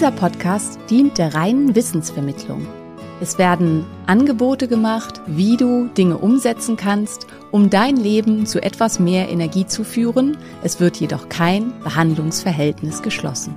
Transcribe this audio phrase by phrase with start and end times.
[0.00, 2.66] Dieser Podcast dient der reinen Wissensvermittlung.
[3.20, 9.28] Es werden Angebote gemacht, wie du Dinge umsetzen kannst, um dein Leben zu etwas mehr
[9.28, 10.38] Energie zu führen.
[10.62, 13.52] Es wird jedoch kein Behandlungsverhältnis geschlossen.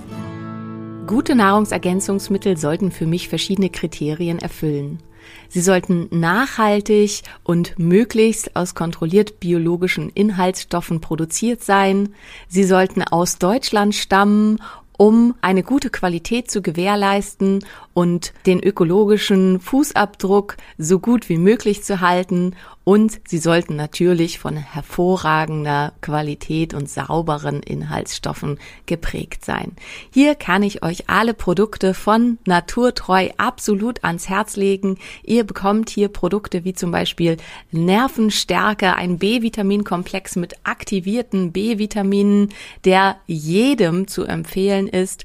[1.06, 4.98] Gute Nahrungsergänzungsmittel sollten für mich verschiedene Kriterien erfüllen.
[5.48, 12.10] Sie sollten nachhaltig und möglichst aus kontrolliert biologischen Inhaltsstoffen produziert sein.
[12.48, 14.58] Sie sollten aus Deutschland stammen
[14.96, 17.64] um eine gute Qualität zu gewährleisten
[17.94, 22.54] und den ökologischen Fußabdruck so gut wie möglich zu halten.
[22.82, 29.72] Und sie sollten natürlich von hervorragender Qualität und sauberen Inhaltsstoffen geprägt sein.
[30.10, 34.98] Hier kann ich euch alle Produkte von Naturtreu absolut ans Herz legen.
[35.22, 37.38] Ihr bekommt hier Produkte wie zum Beispiel
[37.70, 42.50] Nervenstärke, ein B-Vitaminkomplex mit aktivierten B-Vitaminen,
[42.84, 45.24] der jedem zu empfehlen ist,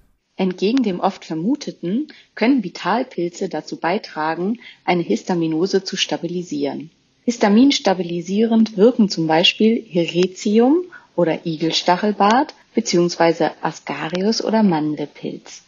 [0.41, 6.89] Entgegen dem oft vermuteten können Vitalpilze dazu beitragen, eine Histaminose zu stabilisieren.
[7.25, 10.85] Histaminstabilisierend wirken zum Beispiel Heretium
[11.15, 13.51] oder Igelstachelbart bzw.
[13.61, 15.61] Ascarius oder Mandelpilz.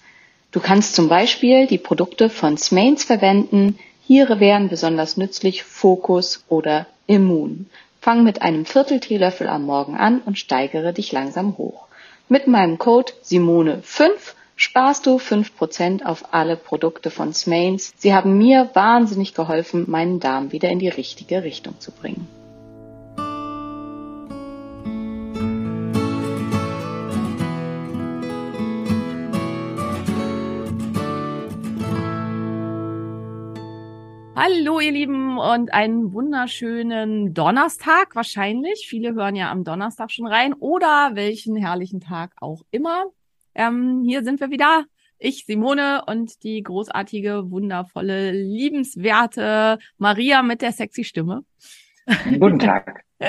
[0.52, 3.78] Du kannst zum Beispiel die Produkte von Smains verwenden.
[4.08, 7.68] Hier wären besonders nützlich Fokus oder Immun.
[8.02, 11.86] Fang mit einem Viertel Teelöffel am Morgen an und steigere dich langsam hoch.
[12.28, 17.94] Mit meinem Code Simone5 sparst du 5% auf alle Produkte von Smains.
[17.98, 22.28] Sie haben mir wahnsinnig geholfen, meinen Darm wieder in die richtige Richtung zu bringen.
[34.36, 38.88] Hallo ihr Lieben und einen wunderschönen Donnerstag wahrscheinlich.
[38.90, 43.06] Viele hören ja am Donnerstag schon rein oder welchen herrlichen Tag auch immer.
[43.56, 44.86] Ähm, hier sind wir wieder.
[45.20, 51.46] Ich, Simone und die großartige, wundervolle, liebenswerte Maria mit der sexy Stimme.
[52.40, 53.04] Guten Tag.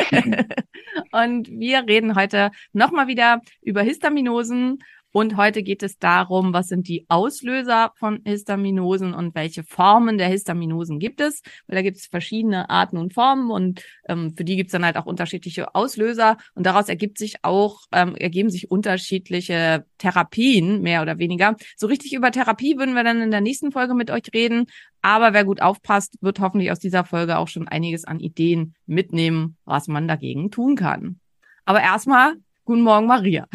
[1.13, 4.83] und wir reden heute nochmal wieder über Histaminosen
[5.17, 10.27] und heute geht es darum, was sind die Auslöser von Histaminosen und welche Formen der
[10.27, 11.41] Histaminosen gibt es.
[11.69, 14.85] Weil da gibt es verschiedene Arten und Formen und ähm, für die gibt es dann
[14.85, 16.37] halt auch unterschiedliche Auslöser.
[16.57, 21.55] Und daraus ergibt sich auch, ähm, ergeben sich unterschiedliche Therapien, mehr oder weniger.
[21.77, 24.67] So richtig über Therapie würden wir dann in der nächsten Folge mit euch reden.
[25.01, 29.59] Aber wer gut aufpasst, wird hoffentlich aus dieser Folge auch schon einiges an Ideen mitnehmen,
[29.65, 31.21] was man dagegen tun kann.
[31.65, 32.35] Aber erstmal
[32.67, 33.47] Guten Morgen, Maria.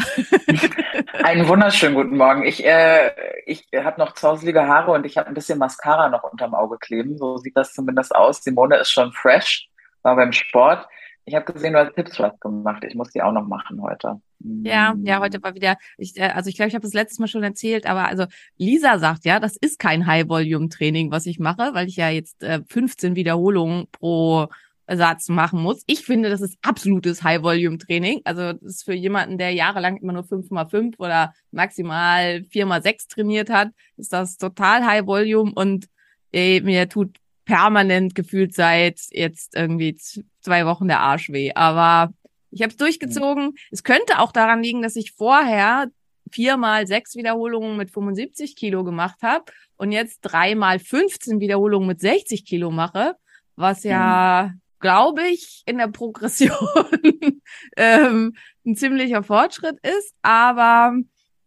[1.24, 2.44] Einen wunderschönen guten Morgen.
[2.44, 3.09] Ich, äh,
[3.47, 7.18] ich habe noch zauselige Haare und ich habe ein bisschen Mascara noch unterm Auge kleben.
[7.18, 8.44] So sieht das zumindest aus.
[8.44, 9.68] Simone ist schon fresh,
[10.03, 10.88] war beim Sport.
[11.25, 12.84] Ich habe gesehen, du hast Tipps was gemacht.
[12.84, 14.22] Ich muss die auch noch machen heute.
[14.40, 17.28] Ja, ja, heute war wieder, ich, äh, also ich glaube, ich habe das letztes Mal
[17.28, 18.26] schon erzählt, aber also
[18.58, 22.61] Lisa sagt ja, das ist kein High-Volume-Training, was ich mache, weil ich ja jetzt äh,
[22.67, 24.50] 15 Wiederholungen pro
[24.97, 25.84] Satz machen muss.
[25.86, 28.22] Ich finde, das ist absolutes High-Volume-Training.
[28.24, 33.70] Also das ist für jemanden, der jahrelang immer nur 5x5 oder maximal 4x6 trainiert hat,
[33.97, 35.88] ist das total High-Volume und
[36.32, 39.97] ey, mir tut permanent gefühlt seit jetzt irgendwie
[40.41, 41.52] zwei Wochen der Arsch weh.
[41.53, 42.14] Aber
[42.52, 43.56] ich habe es durchgezogen.
[43.72, 45.88] Es könnte auch daran liegen, dass ich vorher
[46.32, 49.46] viermal sechs Wiederholungen mit 75 Kilo gemacht habe
[49.78, 53.16] und jetzt dreimal 15 Wiederholungen mit 60 Kilo mache,
[53.56, 56.52] was ja mhm glaube ich, in der Progression
[57.78, 58.34] ähm,
[58.66, 60.14] ein ziemlicher Fortschritt ist.
[60.22, 60.93] Aber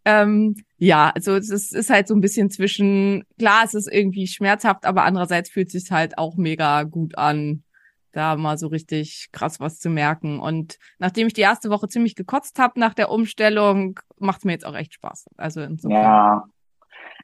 [0.05, 4.85] Ähm, ja, also es ist, halt so ein bisschen zwischen, klar, es ist irgendwie schmerzhaft,
[4.85, 7.63] aber andererseits fühlt es sich halt auch mega gut an,
[8.11, 10.41] da mal so richtig krass was zu merken.
[10.41, 14.53] Und nachdem ich die erste Woche ziemlich gekotzt habe nach der Umstellung, macht es mir
[14.53, 15.27] jetzt auch echt Spaß.
[15.37, 16.03] Also insofern.
[16.03, 16.45] Ja.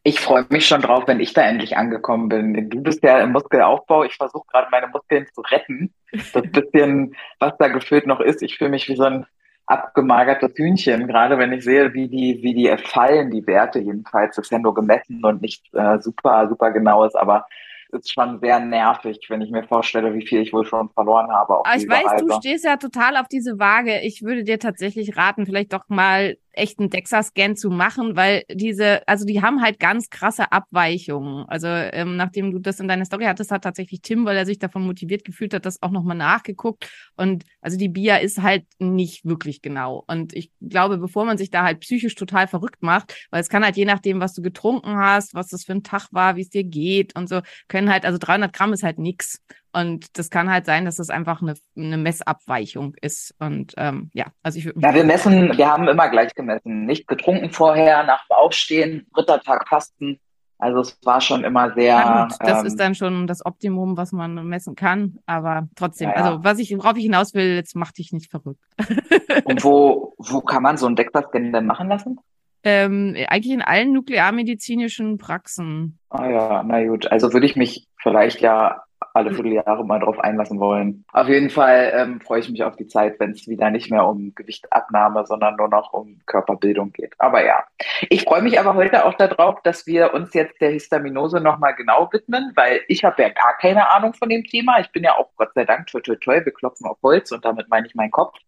[0.02, 2.70] Ich freue mich schon drauf, wenn ich da endlich angekommen bin.
[2.70, 4.04] Du bist ja im Muskelaufbau.
[4.04, 5.92] Ich versuche gerade meine Muskeln zu retten.
[6.12, 8.42] Das bisschen, was da gefühlt noch ist.
[8.42, 9.26] Ich fühle mich wie so ein
[9.66, 14.36] abgemagertes Hühnchen, gerade wenn ich sehe, wie die, wie die fallen, die Werte jedenfalls.
[14.36, 17.46] Das ist ja nur gemessen und nicht äh, super, super genau ist, aber
[17.90, 21.60] ist schon sehr nervig, wenn ich mir vorstelle, wie viel ich wohl schon verloren habe.
[21.60, 24.00] Aber ich weiß, du stehst ja total auf diese Waage.
[24.00, 29.24] Ich würde dir tatsächlich raten, vielleicht doch mal echten DEXA-Scan zu machen, weil diese, also
[29.24, 31.44] die haben halt ganz krasse Abweichungen.
[31.48, 34.58] Also ähm, nachdem du das in deiner Story hattest, hat tatsächlich Tim, weil er sich
[34.58, 36.90] davon motiviert gefühlt hat, das auch nochmal nachgeguckt.
[37.16, 40.04] Und also die BIA ist halt nicht wirklich genau.
[40.06, 43.64] Und ich glaube, bevor man sich da halt psychisch total verrückt macht, weil es kann
[43.64, 46.50] halt je nachdem, was du getrunken hast, was das für ein Tag war, wie es
[46.50, 49.42] dir geht und so, können halt, also 300 Gramm ist halt nix.
[49.72, 53.34] Und das kann halt sein, dass das einfach eine, eine Messabweichung ist.
[53.38, 54.80] Und ähm, ja, also ich würde.
[54.80, 56.86] Ja, wir messen, wir haben immer gleich gemessen.
[56.86, 60.18] Nicht getrunken vorher, nach dem Aufstehen, dritter Tag Fasten.
[60.60, 61.94] Also es war schon immer sehr.
[61.94, 65.18] Ja, gut, das ähm, ist dann schon das Optimum, was man messen kann.
[65.26, 66.24] Aber trotzdem, ja, ja.
[66.24, 68.60] also was ich, worauf ich hinaus will, jetzt mach dich nicht verrückt.
[69.44, 72.18] Und wo, wo kann man so einen DEXA-Scan denn machen lassen?
[72.64, 76.00] Ähm, eigentlich in allen nuklearmedizinischen Praxen.
[76.10, 77.06] Ah ja, na gut.
[77.10, 78.82] Also würde ich mich vielleicht ja
[79.18, 81.04] alle Vierteljahre mal drauf einlassen wollen.
[81.12, 84.06] Auf jeden Fall ähm, freue ich mich auf die Zeit, wenn es wieder nicht mehr
[84.06, 87.14] um Gewichtabnahme, sondern nur noch um Körperbildung geht.
[87.18, 87.64] Aber ja,
[88.08, 92.08] ich freue mich aber heute auch darauf, dass wir uns jetzt der Histaminose nochmal genau
[92.12, 94.78] widmen, weil ich habe ja gar keine Ahnung von dem Thema.
[94.80, 97.44] Ich bin ja auch Gott sei Dank, toi, toi, toi, wir klopfen auf Holz und
[97.44, 98.38] damit meine ich meinen Kopf,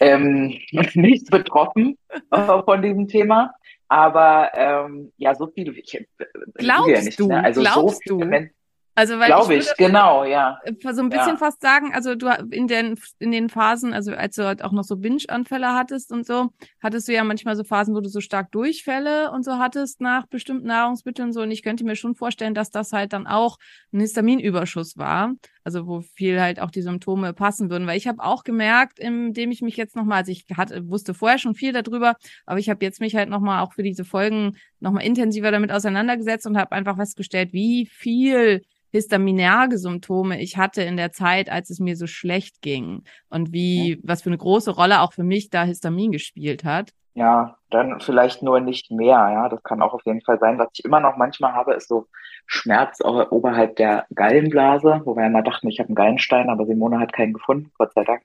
[0.00, 0.58] ähm,
[0.94, 1.98] nicht betroffen
[2.30, 3.52] äh, von diesem Thema.
[3.88, 6.06] Aber ähm, ja, so viele, ich, äh,
[6.54, 7.42] glaubst ja nicht, du, ne?
[7.42, 8.24] also glaubst so du?
[8.24, 8.54] Menschen,
[8.94, 10.60] also weil Glaube ich, ich genau, ja.
[10.92, 11.36] So ein bisschen ja.
[11.36, 14.84] fast sagen, also du in den in den Phasen, also als du halt auch noch
[14.84, 16.50] so Binge-Anfälle hattest und so,
[16.82, 20.26] hattest du ja manchmal so Phasen, wo du so stark Durchfälle und so hattest nach
[20.26, 21.42] bestimmten Nahrungsmitteln und so.
[21.42, 23.58] Und ich könnte mir schon vorstellen, dass das halt dann auch
[23.92, 25.32] ein Histaminüberschuss war.
[25.64, 27.86] Also wo viel halt auch die Symptome passen würden.
[27.86, 31.38] Weil ich habe auch gemerkt, indem ich mich jetzt nochmal, also ich hatte, wusste vorher
[31.38, 32.16] schon viel darüber,
[32.46, 36.46] aber ich habe jetzt mich halt nochmal auch für diese Folgen nochmal intensiver damit auseinandergesetzt
[36.46, 38.62] und habe einfach festgestellt, wie viel
[38.92, 43.92] histaminärge Symptome ich hatte in der Zeit, als es mir so schlecht ging und wie,
[43.92, 43.96] ja.
[44.02, 46.90] was für eine große Rolle auch für mich da Histamin gespielt hat.
[47.14, 49.48] Ja, dann vielleicht nur nicht mehr, ja.
[49.48, 50.58] Das kann auch auf jeden Fall sein.
[50.58, 52.06] Was ich immer noch manchmal habe, ist so
[52.52, 57.12] Schmerz oberhalb der Gallenblase, wo wir immer dachten, ich habe einen Gallenstein, aber Simone hat
[57.12, 58.22] keinen gefunden, Gott sei Dank.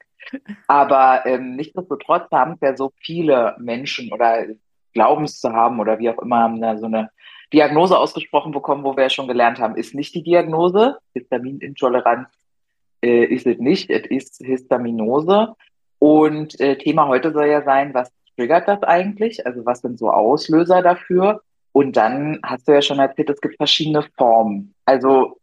[0.68, 4.45] Aber ähm, nichtsdestotrotz haben es ja so viele Menschen oder
[4.94, 7.12] glauben es zu haben oder wie auch immer, haben da so eine
[7.54, 10.98] Diagnose ausgesprochen bekommen, wo wir ja schon gelernt haben, ist nicht die Diagnose.
[11.13, 12.27] Histaminintoleranz
[13.04, 15.54] äh, ist es nicht, es ist Histaminose.
[16.00, 19.45] Und äh, Thema heute soll ja sein, was triggert das eigentlich?
[19.45, 21.42] Also was sind so Auslöser dafür?
[21.75, 24.74] Und dann hast du ja schon erzählt, es gibt verschiedene Formen.
[24.86, 25.42] Also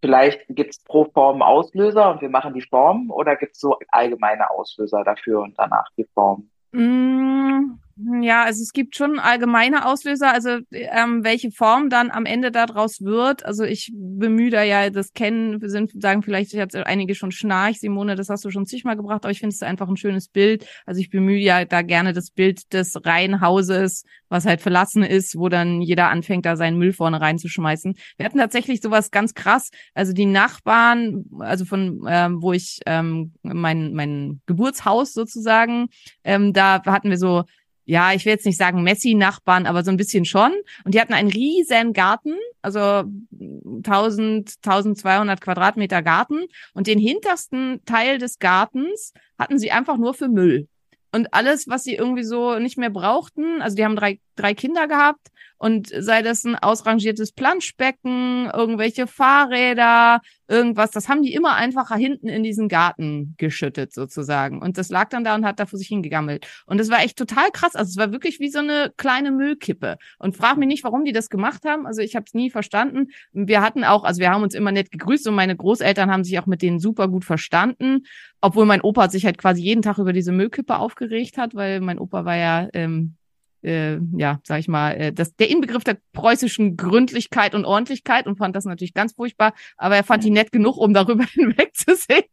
[0.00, 3.78] vielleicht gibt es pro Form Auslöser und wir machen die Form oder gibt es so
[3.92, 6.50] allgemeine Auslöser dafür und danach die Form?
[6.72, 12.50] Mm, ja, also es gibt schon allgemeine Auslöser, also ähm, welche Form dann am Ende
[12.50, 13.44] daraus wird.
[13.44, 17.80] Also ich bemühe da ja das Kennen, wir sind, sagen vielleicht jetzt einige schon Schnarch,
[17.80, 20.66] Simone, das hast du schon zigmal gebracht, aber ich finde es einfach ein schönes Bild.
[20.86, 25.48] Also ich bemühe ja da gerne das Bild des Reihenhauses, was halt verlassen ist, wo
[25.48, 27.94] dann jeder anfängt, da seinen Müll vorne reinzuschmeißen.
[28.16, 29.70] Wir hatten tatsächlich sowas ganz krass.
[29.94, 35.88] Also die Nachbarn, also von ähm, wo ich ähm, mein, mein Geburtshaus sozusagen,
[36.24, 37.44] ähm, da hatten wir so
[37.92, 40.52] ja, ich will jetzt nicht sagen Messi-Nachbarn, aber so ein bisschen schon.
[40.84, 43.04] Und die hatten einen riesen Garten, also
[43.38, 46.46] 1000, 1200 Quadratmeter Garten.
[46.72, 50.68] Und den hintersten Teil des Gartens hatten sie einfach nur für Müll.
[51.14, 54.88] Und alles, was sie irgendwie so nicht mehr brauchten, also die haben drei, drei Kinder
[54.88, 55.28] gehabt
[55.62, 62.26] und sei das ein ausrangiertes Planschbecken, irgendwelche Fahrräder, irgendwas, das haben die immer einfach hinten
[62.26, 64.60] in diesen Garten geschüttet sozusagen.
[64.60, 66.48] Und das lag dann da und hat da vor sich hingegammelt.
[66.66, 67.76] Und das war echt total krass.
[67.76, 69.98] Also es war wirklich wie so eine kleine Müllkippe.
[70.18, 71.86] Und frag mich nicht, warum die das gemacht haben.
[71.86, 73.12] Also ich habe es nie verstanden.
[73.32, 76.40] Wir hatten auch, also wir haben uns immer nett gegrüßt und meine Großeltern haben sich
[76.40, 78.00] auch mit denen super gut verstanden.
[78.40, 82.00] Obwohl mein Opa sich halt quasi jeden Tag über diese Müllkippe aufgeregt hat, weil mein
[82.00, 83.14] Opa war ja ähm,
[83.62, 88.36] äh, ja, sag ich mal, äh, das, der Inbegriff der preußischen Gründlichkeit und Ordentlichkeit und
[88.36, 92.24] fand das natürlich ganz furchtbar, aber er fand die nett genug, um darüber hinwegzusehen.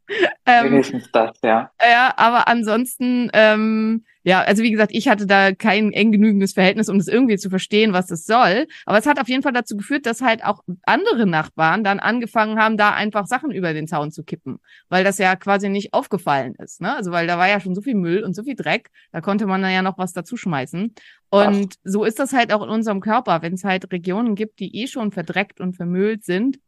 [0.45, 1.71] Ähm, Wenigstens das, ja.
[1.81, 6.89] Ja, aber ansonsten, ähm, ja, also wie gesagt, ich hatte da kein eng genügendes Verhältnis,
[6.89, 8.67] um das irgendwie zu verstehen, was das soll.
[8.85, 12.59] Aber es hat auf jeden Fall dazu geführt, dass halt auch andere Nachbarn dann angefangen
[12.59, 14.59] haben, da einfach Sachen über den Zaun zu kippen,
[14.89, 16.81] weil das ja quasi nicht aufgefallen ist.
[16.81, 16.93] Ne?
[16.93, 19.45] Also weil da war ja schon so viel Müll und so viel Dreck, da konnte
[19.45, 20.93] man dann ja noch was dazu schmeißen.
[21.29, 21.79] Und Ach.
[21.83, 24.87] so ist das halt auch in unserem Körper, wenn es halt Regionen gibt, die eh
[24.87, 26.59] schon verdreckt und vermüllt sind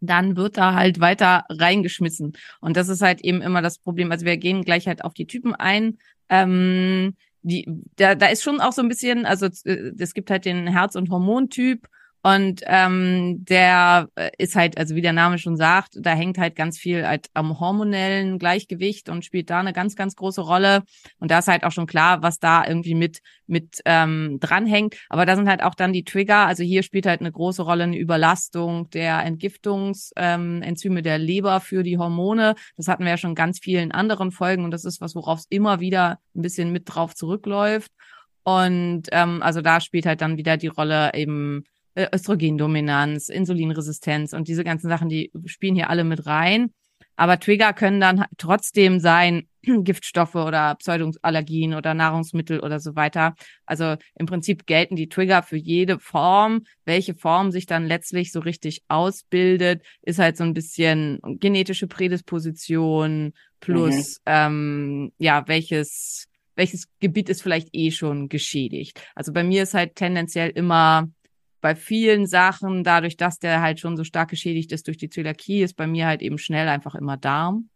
[0.00, 2.32] dann wird da halt weiter reingeschmissen.
[2.60, 4.10] Und das ist halt eben immer das Problem.
[4.10, 5.98] Also wir gehen gleich halt auf die Typen ein.
[6.30, 10.44] Ähm, die, da, da ist schon auch so ein bisschen, also äh, es gibt halt
[10.44, 11.88] den Herz- und Hormontyp
[12.22, 16.54] und ähm, der äh, ist halt, also wie der Name schon sagt, da hängt halt
[16.54, 20.82] ganz viel halt am hormonellen Gleichgewicht und spielt da eine ganz, ganz große Rolle.
[21.18, 24.96] Und da ist halt auch schon klar, was da irgendwie mit, mit ähm, dranhängt.
[25.08, 26.46] Aber da sind halt auch dann die Trigger.
[26.46, 31.82] Also hier spielt halt eine große Rolle eine Überlastung der Entgiftungsenzyme ähm, der Leber für
[31.82, 32.54] die Hormone.
[32.76, 35.46] Das hatten wir ja schon ganz vielen anderen Folgen und das ist was, worauf es
[35.48, 37.92] immer wieder ein bisschen mit drauf zurückläuft.
[38.42, 41.64] Und ähm, also da spielt halt dann wieder die Rolle eben
[41.96, 46.72] Östrogendominanz, Insulinresistenz und diese ganzen Sachen, die spielen hier alle mit rein.
[47.16, 53.34] Aber Trigger können dann trotzdem sein Giftstoffe oder Pseudonallergien oder Nahrungsmittel oder so weiter.
[53.66, 56.62] Also im Prinzip gelten die Trigger für jede Form.
[56.86, 63.34] Welche Form sich dann letztlich so richtig ausbildet, ist halt so ein bisschen genetische Prädisposition
[63.60, 64.24] plus mhm.
[64.24, 69.00] ähm, ja welches welches Gebiet ist vielleicht eh schon geschädigt.
[69.14, 71.08] Also bei mir ist halt tendenziell immer
[71.60, 75.62] bei vielen Sachen, dadurch, dass der halt schon so stark geschädigt ist durch die Zöliakie,
[75.62, 77.68] ist bei mir halt eben schnell einfach immer Darm.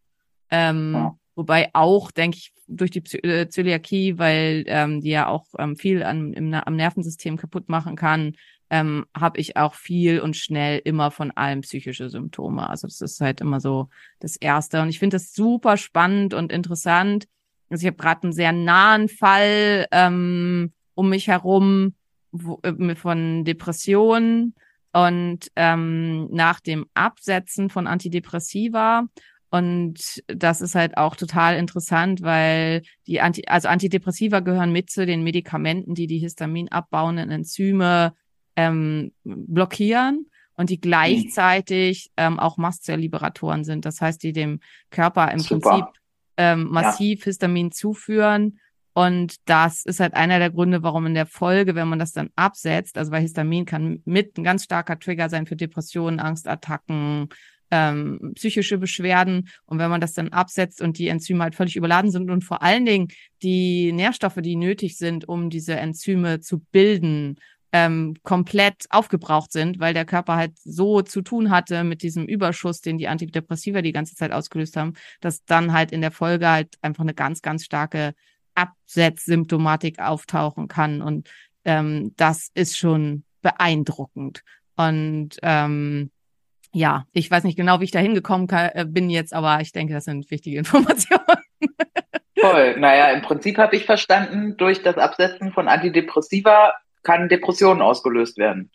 [0.51, 1.19] Ähm, ja.
[1.37, 6.03] Wobei auch, denke ich, durch die äh, Zöliakie, weil ähm, die ja auch ähm, viel
[6.03, 8.37] an, im, am Nervensystem kaputt machen kann,
[8.71, 12.69] ähm, habe ich auch viel und schnell immer von allem psychische Symptome.
[12.69, 13.89] Also das ist halt immer so
[14.21, 14.81] das Erste.
[14.81, 17.27] Und ich finde das super spannend und interessant.
[17.69, 21.95] Also ich habe gerade einen sehr nahen Fall ähm, um mich herum,
[22.35, 24.55] wo, äh, von Depressionen
[24.93, 29.05] und ähm, nach dem Absetzen von Antidepressiva.
[29.51, 35.07] Und das ist halt auch total interessant, weil die Anti also Antidepressiva gehören mit zu
[35.07, 38.15] den Medikamenten, die die Histamin abbauenden Enzyme
[38.57, 40.27] ähm, blockieren
[40.57, 43.85] und die gleichzeitig ähm, auch Mastzellliberatoren sind.
[43.85, 44.61] Das heißt, die dem
[44.91, 45.71] Körper im Super.
[45.71, 45.87] Prinzip
[46.37, 47.25] ähm, massiv ja.
[47.27, 48.59] Histamin zuführen
[48.95, 52.31] und das ist halt einer der Gründe, warum in der Folge, wenn man das dann
[52.37, 57.29] absetzt, also weil Histamin kann mit ein ganz starker Trigger sein für Depressionen, Angstattacken,
[57.73, 59.49] ähm, psychische Beschwerden.
[59.67, 62.63] Und wenn man das dann absetzt und die Enzyme halt völlig überladen sind und vor
[62.63, 63.09] allen Dingen
[63.43, 67.41] die Nährstoffe, die nötig sind, um diese Enzyme zu bilden,
[67.73, 72.81] ähm, komplett aufgebraucht sind, weil der Körper halt so zu tun hatte mit diesem Überschuss,
[72.81, 76.77] den die Antidepressiva die ganze Zeit ausgelöst haben, dass dann halt in der Folge halt
[76.83, 78.15] einfach eine ganz, ganz starke
[78.55, 81.03] Absetzsymptomatik auftauchen kann.
[81.03, 81.29] Und
[81.65, 84.43] ähm, das ist schon beeindruckend.
[84.77, 86.11] Und ähm,
[86.73, 89.95] ja, ich weiß nicht genau, wie ich da hingekommen äh, bin jetzt, aber ich denke,
[89.95, 91.25] das sind wichtige Informationen.
[92.41, 92.77] Toll.
[92.79, 98.71] Naja, im Prinzip habe ich verstanden, durch das Absetzen von Antidepressiva kann Depressionen ausgelöst werden.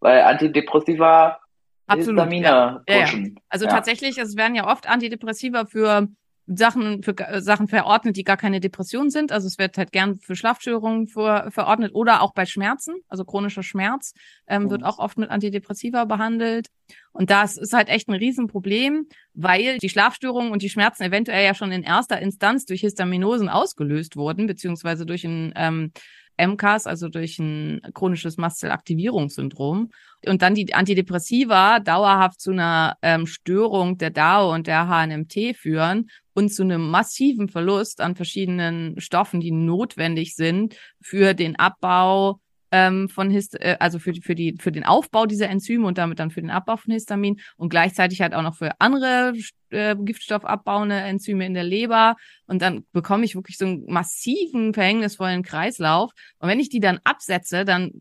[0.00, 1.40] Weil Antidepressiva
[1.86, 2.82] Absolut, Histamine ja.
[2.86, 3.24] pushen.
[3.24, 3.40] Ja, ja.
[3.48, 3.70] Also ja.
[3.70, 6.06] tatsächlich, es werden ja oft Antidepressiva für
[6.48, 9.32] Sachen für äh, Sachen verordnet, die gar keine Depression sind.
[9.32, 13.62] Also es wird halt gern für Schlafstörungen für, verordnet oder auch bei Schmerzen, also chronischer
[13.62, 14.14] Schmerz
[14.46, 14.70] ähm, mhm.
[14.70, 16.68] wird auch oft mit Antidepressiva behandelt.
[17.12, 21.54] Und das ist halt echt ein Riesenproblem, weil die Schlafstörungen und die Schmerzen eventuell ja
[21.54, 25.92] schon in erster Instanz durch Histaminosen ausgelöst wurden, beziehungsweise durch ein ähm,
[26.38, 29.90] MCAS, also durch ein chronisches Mastzellaktivierungssyndrom.
[30.26, 36.10] Und dann die Antidepressiva dauerhaft zu einer ähm, Störung der DAO und der HNMT führen
[36.34, 43.08] und zu einem massiven Verlust an verschiedenen Stoffen, die notwendig sind für den Abbau ähm,
[43.08, 46.30] von Hist äh, also für, für, die, für den Aufbau dieser Enzyme und damit dann
[46.30, 49.34] für den Abbau von Histamin und gleichzeitig halt auch noch für andere
[49.70, 52.16] äh, giftstoffabbauende Enzyme in der Leber.
[52.46, 56.12] Und dann bekomme ich wirklich so einen massiven, verhängnisvollen Kreislauf.
[56.38, 57.92] Und wenn ich die dann absetze, dann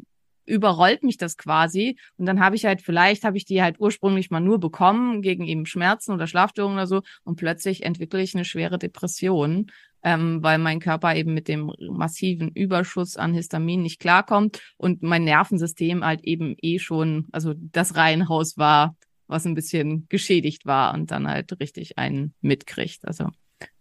[0.47, 4.31] überrollt mich das quasi und dann habe ich halt vielleicht habe ich die halt ursprünglich
[4.31, 8.45] mal nur bekommen gegen eben Schmerzen oder Schlafstörungen oder so und plötzlich entwickle ich eine
[8.45, 9.69] schwere Depression
[10.03, 15.23] ähm, weil mein Körper eben mit dem massiven Überschuss an Histamin nicht klarkommt und mein
[15.23, 18.95] Nervensystem halt eben eh schon, also das Reihenhaus war,
[19.27, 23.05] was ein bisschen geschädigt war und dann halt richtig einen mitkriegt.
[23.05, 23.29] Also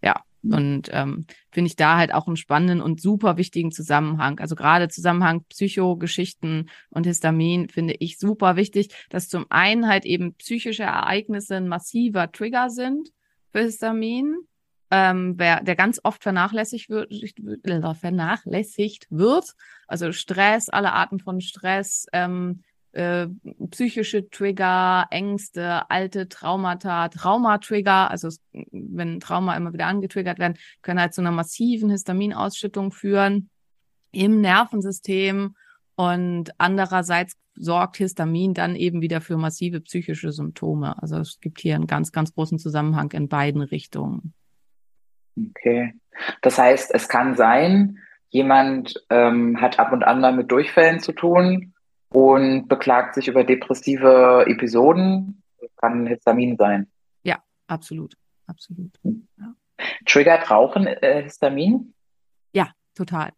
[0.03, 4.39] ja, und ähm, finde ich da halt auch einen spannenden und super wichtigen Zusammenhang.
[4.39, 10.35] Also gerade Zusammenhang Psychogeschichten und Histamin finde ich super wichtig, dass zum einen halt eben
[10.35, 13.11] psychische Ereignisse ein massiver Trigger sind
[13.53, 14.37] für Histamin
[14.91, 17.13] ähm, wer, der ganz oft vernachlässigt wird,
[18.01, 19.55] vernachlässigt wird.
[19.87, 22.63] Also Stress, alle Arten von Stress, ähm,
[22.93, 23.27] äh,
[23.71, 31.13] psychische Trigger, Ängste, alte Traumata, Traumatrigger, also wenn Trauma immer wieder angetriggert werden, können halt
[31.13, 33.51] zu einer massiven Histaminausschüttung führen
[34.13, 35.57] im Nervensystem
[35.97, 41.01] und andererseits sorgt Histamin dann eben wieder für massive psychische Symptome.
[41.03, 44.35] Also es gibt hier einen ganz, ganz großen Zusammenhang in beiden Richtungen.
[45.37, 45.95] Okay.
[46.43, 47.99] Das heißt, es kann sein,
[48.31, 51.75] jemand ähm, hat ab und an mal mit Durchfällen zu tun
[52.09, 55.43] und beklagt sich über depressive Episoden.
[55.61, 56.91] Das kann Histamin sein.
[57.23, 58.15] Ja, absolut.
[58.47, 58.93] Absolut.
[59.03, 59.27] Hm.
[59.39, 59.55] Ja.
[60.07, 61.95] Triggert Rauchen äh, Histamin?
[62.53, 63.33] Ja, total.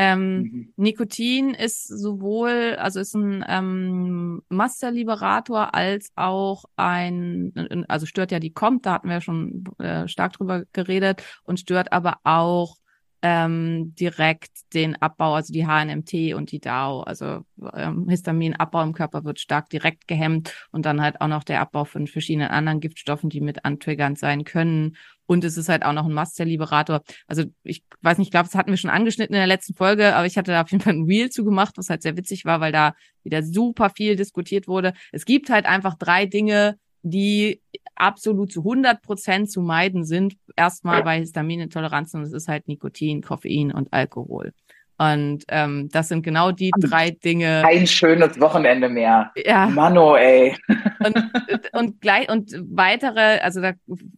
[0.00, 0.72] Ähm, mhm.
[0.76, 8.52] Nikotin ist sowohl, also ist ein ähm, Masterliberator als auch ein, also stört ja die
[8.52, 12.76] Kommt, da hatten wir schon äh, stark drüber geredet und stört aber auch
[13.22, 17.40] ähm, direkt den Abbau, also die HNMT und die DAO, also
[17.74, 21.84] ähm, Histaminabbau im Körper wird stark direkt gehemmt und dann halt auch noch der Abbau
[21.84, 24.96] von verschiedenen anderen Giftstoffen, die mit antriggernd sein können.
[25.26, 27.02] Und es ist halt auch noch ein Mastzell-Liberator.
[27.26, 30.14] Also ich weiß nicht, ich glaube, das hatten wir schon angeschnitten in der letzten Folge,
[30.14, 32.60] aber ich hatte da auf jeden Fall ein Reel zugemacht, was halt sehr witzig war,
[32.60, 32.94] weil da
[33.24, 34.94] wieder super viel diskutiert wurde.
[35.12, 37.60] Es gibt halt einfach drei Dinge, die
[37.94, 40.36] absolut zu 100 Prozent zu meiden sind.
[40.56, 44.52] Erstmal bei Histaminintoleranzen und es ist halt Nikotin, Koffein und Alkohol.
[45.00, 47.62] Und ähm, das sind genau die drei Dinge.
[47.64, 49.30] Ein schönes Wochenende mehr.
[49.36, 49.68] Ja.
[49.68, 50.56] Mano, ey.
[50.98, 51.30] Und,
[51.72, 53.74] und gleich und weitere, also da,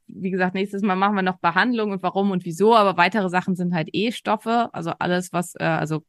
[0.09, 3.55] wie gesagt, nächstes Mal machen wir noch Behandlung und warum und wieso, aber weitere Sachen
[3.55, 6.03] sind halt E-Stoffe, also alles, was, äh, also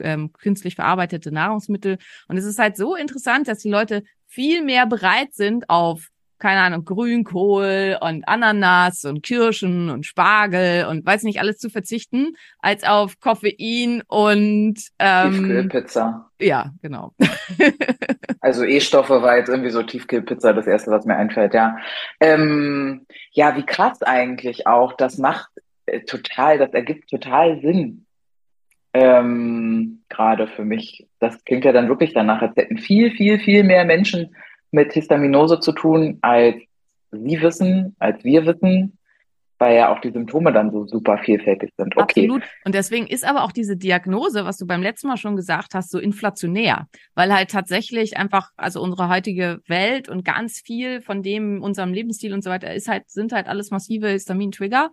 [0.00, 1.98] ähm, künstlich verarbeitete Nahrungsmittel.
[2.26, 6.08] Und es ist halt so interessant, dass die Leute viel mehr bereit sind, auf
[6.44, 12.36] keine Ahnung, Grünkohl und Ananas und Kirschen und Spargel und weiß nicht alles zu verzichten,
[12.58, 16.30] als auf Koffein und ähm, Tiefkühlpizza.
[16.38, 17.14] Ja, genau.
[18.42, 21.78] also E-Stoffe war jetzt irgendwie so Tiefkühlpizza das erste, was mir einfällt, ja.
[22.20, 24.92] Ähm, ja, wie krass eigentlich auch.
[24.92, 25.48] Das macht
[25.86, 28.04] äh, total, das ergibt total Sinn.
[28.92, 31.08] Ähm, Gerade für mich.
[31.20, 34.36] Das klingt ja dann wirklich danach, als hätten viel, viel, viel mehr Menschen
[34.70, 36.56] mit Histaminose zu tun, als
[37.10, 38.98] Sie wissen, als wir wissen,
[39.58, 41.96] weil ja auch die Symptome dann so super vielfältig sind.
[41.96, 42.02] Okay.
[42.02, 42.42] Absolut.
[42.64, 45.90] Und deswegen ist aber auch diese Diagnose, was du beim letzten Mal schon gesagt hast,
[45.90, 51.62] so inflationär, weil halt tatsächlich einfach, also unsere heutige Welt und ganz viel von dem,
[51.62, 54.90] unserem Lebensstil und so weiter, ist halt, sind halt alles massive Histamin-Trigger.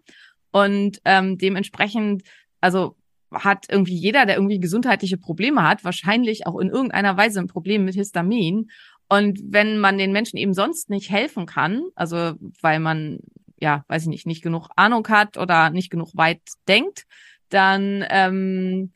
[0.52, 2.24] Und ähm, dementsprechend,
[2.60, 2.96] also
[3.34, 7.86] hat irgendwie jeder, der irgendwie gesundheitliche Probleme hat, wahrscheinlich auch in irgendeiner Weise ein Problem
[7.86, 8.70] mit Histamin.
[9.12, 13.20] Und wenn man den Menschen eben sonst nicht helfen kann, also weil man,
[13.60, 17.04] ja, weiß ich nicht, nicht genug Ahnung hat oder nicht genug weit denkt,
[17.50, 18.94] dann ähm,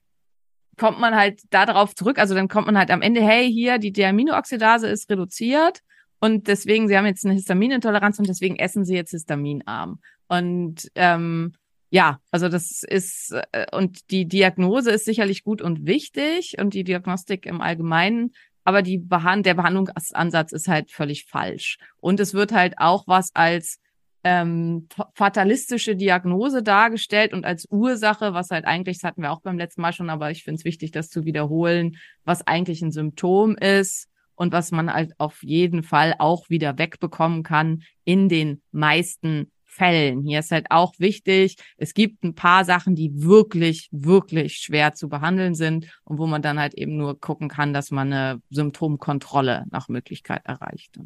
[0.78, 2.18] kommt man halt darauf zurück.
[2.18, 5.82] Also dann kommt man halt am Ende, hey, hier, die Deaminooxidase ist reduziert
[6.20, 10.00] und deswegen, sie haben jetzt eine Histaminintoleranz und deswegen essen sie jetzt histaminarm.
[10.30, 11.56] Und ähm,
[11.90, 16.86] ja, also das ist, äh, und die Diagnose ist sicherlich gut und wichtig und die
[16.86, 18.32] Diagnostik im Allgemeinen,
[18.66, 21.78] aber die Behand der Behandlungsansatz ist halt völlig falsch.
[22.02, 23.80] Und es wird halt auch was als
[24.24, 29.60] ähm, fatalistische Diagnose dargestellt und als Ursache, was halt eigentlich, das hatten wir auch beim
[29.60, 33.56] letzten Mal schon, aber ich finde es wichtig, das zu wiederholen, was eigentlich ein Symptom
[33.56, 39.52] ist und was man halt auf jeden Fall auch wieder wegbekommen kann in den meisten
[39.76, 40.24] Fällen.
[40.24, 45.10] Hier ist halt auch wichtig, es gibt ein paar Sachen, die wirklich, wirklich schwer zu
[45.10, 49.66] behandeln sind und wo man dann halt eben nur gucken kann, dass man eine Symptomkontrolle
[49.72, 50.98] nach Möglichkeit erreicht.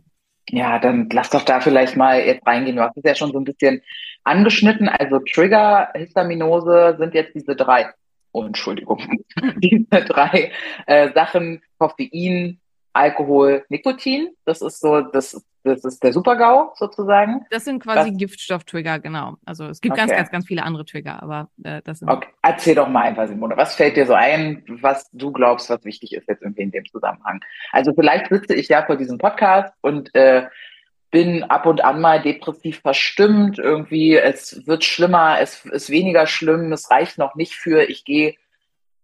[0.51, 2.75] Ja, dann lass doch da vielleicht mal jetzt reingehen.
[2.75, 3.81] Du hast es ja schon so ein bisschen
[4.23, 4.89] angeschnitten.
[4.89, 7.91] Also Trigger, Histaminose sind jetzt diese drei,
[8.31, 8.99] oh, Entschuldigung,
[9.57, 10.51] diese drei
[10.87, 12.59] äh, Sachen, Koffein,
[12.93, 14.29] Alkohol, Nikotin.
[14.45, 17.45] Das ist so das das ist der Super-GAU sozusagen.
[17.49, 19.35] Das sind quasi Giftstoff-Trigger, genau.
[19.45, 20.01] Also es gibt okay.
[20.01, 22.09] ganz, ganz, ganz viele andere Trigger, aber äh, das sind.
[22.09, 22.29] Okay.
[22.41, 23.57] Erzähl doch mal einfach, Simone.
[23.57, 26.85] Was fällt dir so ein, was du glaubst, was wichtig ist jetzt irgendwie in dem
[26.85, 27.41] Zusammenhang?
[27.71, 30.47] Also vielleicht sitze ich ja vor diesem Podcast und äh,
[31.11, 33.59] bin ab und an mal depressiv verstimmt.
[33.59, 38.35] Irgendwie, es wird schlimmer, es ist weniger schlimm, es reicht noch nicht für, ich gehe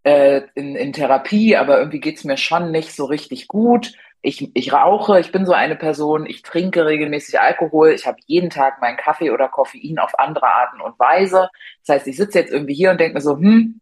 [0.06, 3.94] äh, in, in Therapie, aber irgendwie geht's mir schon nicht so richtig gut
[4.26, 8.50] ich, ich rauche, ich bin so eine Person, ich trinke regelmäßig Alkohol, ich habe jeden
[8.50, 11.50] Tag meinen Kaffee oder Koffein auf andere Arten und Weise.
[11.86, 13.80] Das heißt, ich sitze jetzt irgendwie hier und denke mir so, hm,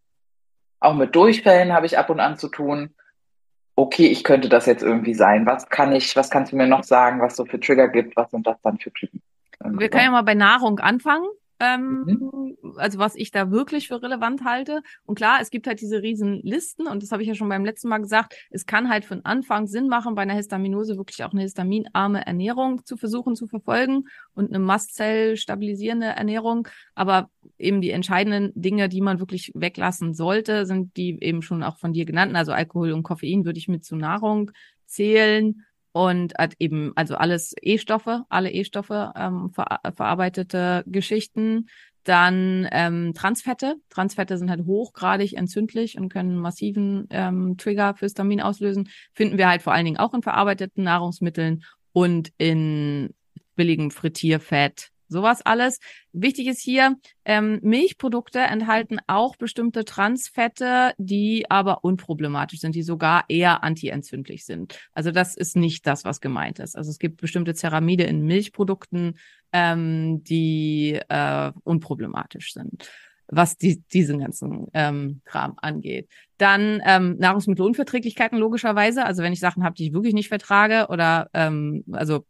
[0.81, 2.93] auch mit Durchfällen habe ich ab und an zu tun.
[3.75, 5.45] Okay, ich könnte das jetzt irgendwie sein.
[5.45, 8.17] Was kann ich, was kannst du mir noch sagen, was so für Trigger gibt?
[8.17, 9.21] Was sind das dann für Typen?
[9.61, 11.27] Wir können ja mal bei Nahrung anfangen.
[11.63, 12.57] Ähm, mhm.
[12.77, 14.81] also was ich da wirklich für relevant halte.
[15.05, 17.65] Und klar, es gibt halt diese riesen Listen und das habe ich ja schon beim
[17.65, 21.31] letzten Mal gesagt, es kann halt von Anfang Sinn machen, bei einer Histaminose wirklich auch
[21.31, 26.67] eine histaminarme Ernährung zu versuchen zu verfolgen und eine Mastzell stabilisierende Ernährung.
[26.95, 31.77] Aber eben die entscheidenden Dinge, die man wirklich weglassen sollte, sind die eben schon auch
[31.77, 32.35] von dir genannten.
[32.35, 34.51] Also Alkohol und Koffein würde ich mit zu Nahrung
[34.85, 35.63] zählen
[35.93, 41.67] und hat eben also alles E-Stoffe, alle E-Stoffe, ähm, ver verarbeitete Geschichten.
[42.03, 43.75] Dann ähm, Transfette.
[43.89, 48.89] Transfette sind halt hochgradig entzündlich und können massiven ähm, Trigger für Histamin auslösen.
[49.13, 53.13] Finden wir halt vor allen Dingen auch in verarbeiteten Nahrungsmitteln und in
[53.55, 55.79] billigem Frittierfett, sowas alles.
[56.11, 63.23] Wichtig ist hier, ähm, Milchprodukte enthalten auch bestimmte Transfette, die aber unproblematisch sind, die sogar
[63.29, 64.77] eher antientzündlich sind.
[64.91, 66.75] Also das ist nicht das, was gemeint ist.
[66.75, 69.17] Also es gibt bestimmte Ceramide in Milchprodukten,
[69.53, 72.89] ähm, die äh, unproblematisch sind
[73.27, 76.09] was die, diesen ganzen ähm, Kram angeht.
[76.37, 79.05] Dann ähm, Nahrungsmittelunverträglichkeiten logischerweise.
[79.05, 82.25] Also wenn ich Sachen habe, die ich wirklich nicht vertrage oder ähm, also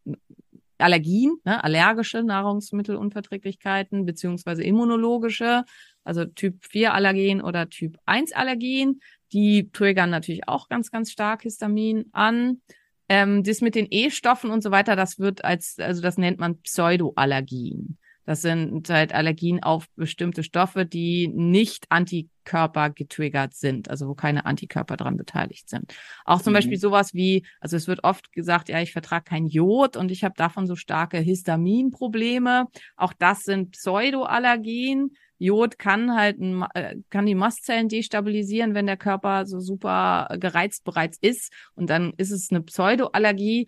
[0.84, 5.64] Allergien, ne, allergische Nahrungsmittelunverträglichkeiten beziehungsweise immunologische,
[6.04, 9.02] also Typ 4 Allergien oder Typ 1 Allergien.
[9.32, 12.62] Die triggern natürlich auch ganz, ganz stark Histamin an.
[13.10, 16.62] Ähm, das mit den E-Stoffen und so weiter, das wird als, also das nennt man
[16.62, 17.98] Pseudoallergien.
[18.26, 24.46] Das sind halt Allergien auf bestimmte Stoffe, die nicht Antikörper getriggert sind, also wo keine
[24.46, 25.94] Antikörper dran beteiligt sind.
[26.26, 26.56] Auch zum mhm.
[26.56, 30.24] Beispiel sowas wie, also es wird oft gesagt, ja, ich vertrage kein Jod und ich
[30.24, 32.68] habe davon so starke Histaminprobleme.
[32.96, 35.12] Auch das sind Pseudoallergien.
[35.40, 36.38] Jod kann halt
[36.74, 42.14] äh, kann die Mastzellen destabilisieren, wenn der Körper so super gereizt bereits ist und dann
[42.16, 43.68] ist es eine Pseudoallergie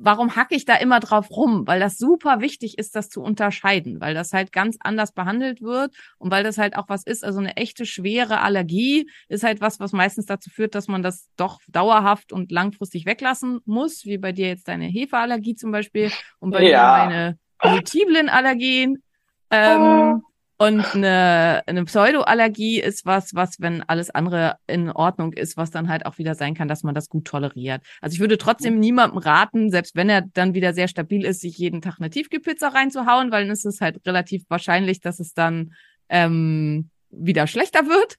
[0.00, 1.66] warum hacke ich da immer drauf rum?
[1.66, 5.94] Weil das super wichtig ist, das zu unterscheiden, weil das halt ganz anders behandelt wird
[6.18, 9.78] und weil das halt auch was ist, also eine echte schwere Allergie ist halt was,
[9.78, 14.32] was meistens dazu führt, dass man das doch dauerhaft und langfristig weglassen muss, wie bei
[14.32, 16.10] dir jetzt deine Hefeallergie zum Beispiel
[16.40, 17.06] und bei ja.
[17.06, 19.02] mir meine multiplen Allergien.
[19.50, 20.29] Ähm, oh.
[20.60, 25.88] Und eine, eine Pseudoallergie ist was, was, wenn alles andere in Ordnung ist, was dann
[25.88, 27.82] halt auch wieder sein kann, dass man das gut toleriert.
[28.02, 31.56] Also ich würde trotzdem niemandem raten, selbst wenn er dann wieder sehr stabil ist, sich
[31.56, 35.72] jeden Tag eine Tiefkühlpizza reinzuhauen, weil dann ist es halt relativ wahrscheinlich, dass es dann
[36.10, 38.16] ähm, wieder schlechter wird.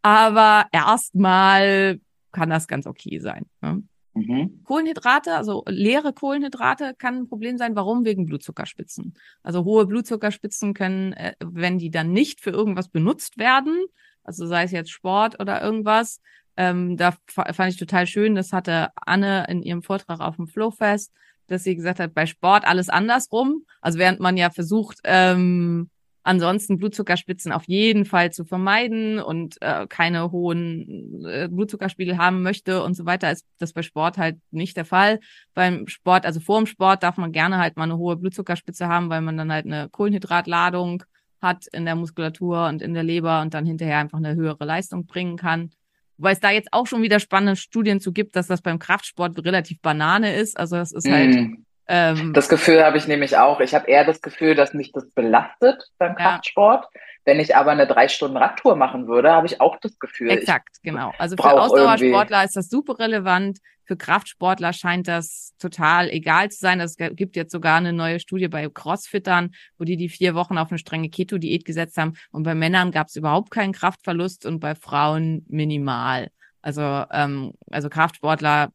[0.00, 1.98] Aber erstmal
[2.30, 3.46] kann das ganz okay sein.
[3.62, 3.82] Ne?
[4.20, 4.60] Mhm.
[4.64, 7.74] Kohlenhydrate, also leere Kohlenhydrate kann ein Problem sein.
[7.76, 8.04] Warum?
[8.04, 9.14] Wegen Blutzuckerspitzen.
[9.42, 13.84] Also hohe Blutzuckerspitzen können, äh, wenn die dann nicht für irgendwas benutzt werden,
[14.22, 16.20] also sei es jetzt Sport oder irgendwas,
[16.56, 21.12] ähm, da fand ich total schön, das hatte Anne in ihrem Vortrag auf dem Flowfest,
[21.46, 23.64] dass sie gesagt hat, bei Sport alles andersrum.
[23.80, 25.90] Also während man ja versucht, ähm,
[26.22, 32.82] Ansonsten Blutzuckerspitzen auf jeden Fall zu vermeiden und äh, keine hohen äh, Blutzuckerspiegel haben möchte
[32.82, 35.20] und so weiter, ist das bei Sport halt nicht der Fall.
[35.54, 39.08] Beim Sport, also vor dem Sport, darf man gerne halt mal eine hohe Blutzuckerspitze haben,
[39.08, 41.04] weil man dann halt eine Kohlenhydratladung
[41.40, 45.06] hat in der Muskulatur und in der Leber und dann hinterher einfach eine höhere Leistung
[45.06, 45.70] bringen kann.
[46.18, 49.42] Wobei es da jetzt auch schon wieder spannende Studien zu gibt, dass das beim Kraftsport
[49.42, 50.58] relativ Banane ist.
[50.58, 51.64] Also das ist halt mm.
[51.92, 53.58] Ähm, das Gefühl habe ich nämlich auch.
[53.58, 56.84] Ich habe eher das Gefühl, dass mich das belastet beim Kraftsport.
[56.94, 57.00] Ja.
[57.24, 60.30] Wenn ich aber eine drei Stunden Radtour machen würde, habe ich auch das Gefühl.
[60.30, 61.12] Exakt, genau.
[61.18, 63.58] Also für Ausdauersportler ist das super relevant.
[63.84, 66.78] Für Kraftsportler scheint das total egal zu sein.
[66.78, 70.70] Es gibt jetzt sogar eine neue Studie bei Crossfittern, wo die die vier Wochen auf
[70.70, 72.14] eine strenge Keto-Diät gesetzt haben.
[72.30, 76.28] Und bei Männern gab es überhaupt keinen Kraftverlust und bei Frauen minimal.
[76.62, 78.70] Also, ähm, also Kraftsportler,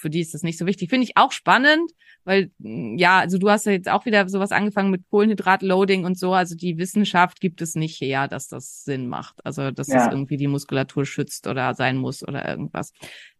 [0.00, 0.90] für die ist das nicht so wichtig.
[0.90, 1.92] Finde ich auch spannend
[2.24, 6.18] weil mm, ja, also du hast ja jetzt auch wieder sowas angefangen mit Kohlenhydratloading und
[6.18, 9.96] so, also die Wissenschaft gibt es nicht her, dass das Sinn macht, also dass ja.
[9.96, 12.92] das irgendwie die Muskulatur schützt oder sein muss oder irgendwas.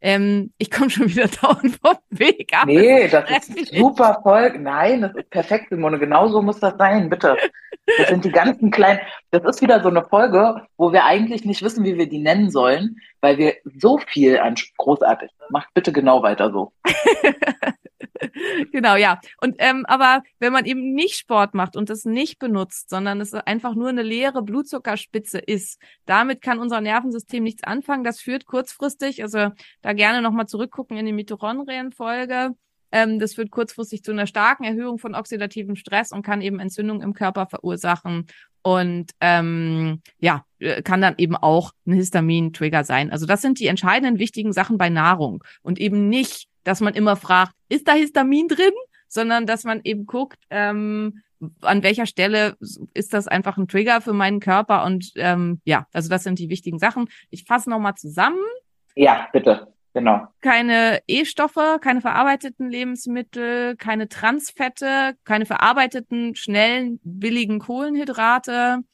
[0.02, 2.66] Ähm, ich komme schon wieder dauernd vom Weg ab.
[2.66, 4.58] Nee, das ist super voll.
[4.58, 5.98] Nein, das ist perfekt, Simone.
[5.98, 7.36] Genau so muss das sein, bitte.
[7.98, 11.62] Das sind die ganzen kleinen, das ist wieder so eine Folge, wo wir eigentlich nicht
[11.62, 15.30] wissen, wie wir die nennen sollen, weil wir so viel an großartig.
[15.50, 16.72] Macht bitte genau weiter so.
[18.72, 19.20] genau, ja.
[19.40, 23.34] Und ähm, aber wenn man eben nicht Sport macht und das nicht benutzt, sondern es
[23.34, 28.04] einfach nur eine leere Blutzuckerspitze ist, damit kann unser Nervensystem nichts anfangen.
[28.04, 29.50] Das führt kurzfristig, also
[29.82, 32.54] da gerne nochmal zurückgucken in die Mitochondrien-Folge.
[32.92, 37.02] Ähm, das führt kurzfristig zu einer starken Erhöhung von oxidativem Stress und kann eben Entzündungen
[37.02, 38.26] im Körper verursachen
[38.62, 43.10] und ähm, ja, äh, kann dann eben auch ein Histamin-Trigger sein.
[43.10, 47.16] Also das sind die entscheidenden wichtigen Sachen bei Nahrung und eben nicht, dass man immer
[47.16, 48.72] fragt, ist da Histamin drin?
[49.08, 51.22] Sondern dass man eben guckt, ähm,
[51.62, 52.56] an welcher Stelle
[52.94, 56.50] ist das einfach ein Trigger für meinen Körper und ähm, ja, also das sind die
[56.50, 57.08] wichtigen Sachen.
[57.30, 58.38] Ich fasse nochmal zusammen.
[58.94, 59.72] Ja, bitte.
[59.92, 60.28] Genau.
[60.40, 68.84] Keine E-Stoffe, keine verarbeiteten Lebensmittel, keine Transfette, keine verarbeiteten, schnellen, billigen Kohlenhydrate,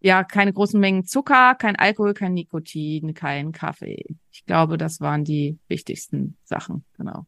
[0.00, 4.04] ja, keine großen Mengen Zucker, kein Alkohol, kein Nikotin, kein Kaffee.
[4.32, 7.26] Ich glaube, das waren die wichtigsten Sachen, genau.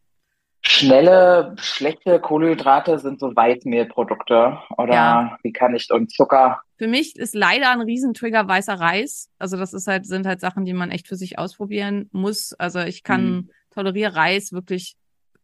[0.62, 5.38] Schnelle, schlechte Kohlenhydrate sind so Weißmehlprodukte oder Ja.
[5.42, 6.60] wie kann ich und Zucker?
[6.76, 9.30] Für mich ist leider ein Riesentrigger weißer Reis.
[9.38, 12.52] Also das ist halt, sind halt Sachen, die man echt für sich ausprobieren muss.
[12.58, 13.50] Also ich kann, Mhm.
[13.70, 14.96] toleriere Reis wirklich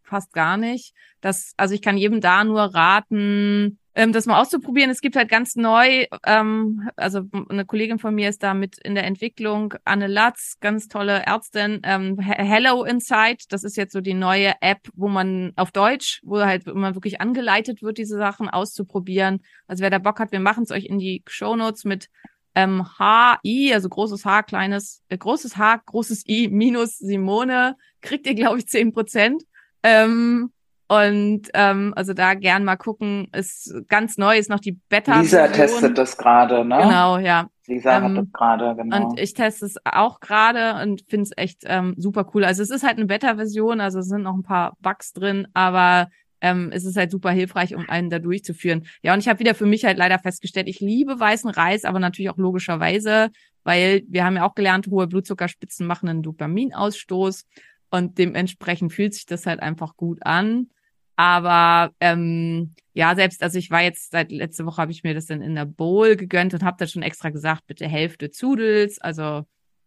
[0.07, 0.95] fast gar nicht.
[1.21, 4.90] Das, also ich kann jedem da nur raten, ähm, das mal auszuprobieren.
[4.90, 8.95] Es gibt halt ganz neu, ähm, also eine Kollegin von mir ist da mit in
[8.95, 14.01] der Entwicklung, Anne Latz, ganz tolle Ärztin, ähm, He- Hello Insight, das ist jetzt so
[14.01, 18.49] die neue App, wo man auf Deutsch, wo halt man wirklich angeleitet wird, diese Sachen
[18.49, 19.40] auszuprobieren.
[19.66, 22.09] Also wer da Bock hat, wir machen es euch in die Shownotes mit
[22.55, 28.35] ähm, HI, also großes H, kleines, äh, großes H, großes I, minus Simone, kriegt ihr,
[28.35, 29.42] glaube ich, zehn Prozent.
[29.87, 30.51] Ähm,
[30.88, 35.49] und ähm, also da gern mal gucken, ist ganz neu, ist noch die beta Lisa
[35.49, 36.79] testet das gerade, ne?
[36.79, 37.49] Genau, ja.
[37.66, 39.09] Lisa hat Ähm, das gerade, genau.
[39.09, 42.44] Und ich teste es auch gerade und finde es echt ähm, super cool.
[42.44, 46.09] Also es ist halt eine Beta-Version, also es sind noch ein paar Bugs drin, aber
[46.40, 48.87] ähm, es ist halt super hilfreich, um einen da durchzuführen.
[49.03, 51.99] Ja, und ich habe wieder für mich halt leider festgestellt, ich liebe weißen Reis, aber
[51.99, 53.31] natürlich auch logischerweise,
[53.64, 57.44] weil wir haben ja auch gelernt, hohe Blutzuckerspitzen machen einen Dopaminausstoß
[57.90, 60.68] und dementsprechend fühlt sich das halt einfach gut an.
[61.16, 65.27] Aber ähm, ja, selbst, also ich war jetzt seit letzte Woche habe ich mir das
[65.27, 69.46] dann in der Bowl gegönnt und habe da schon extra gesagt, bitte Hälfte Zudels, also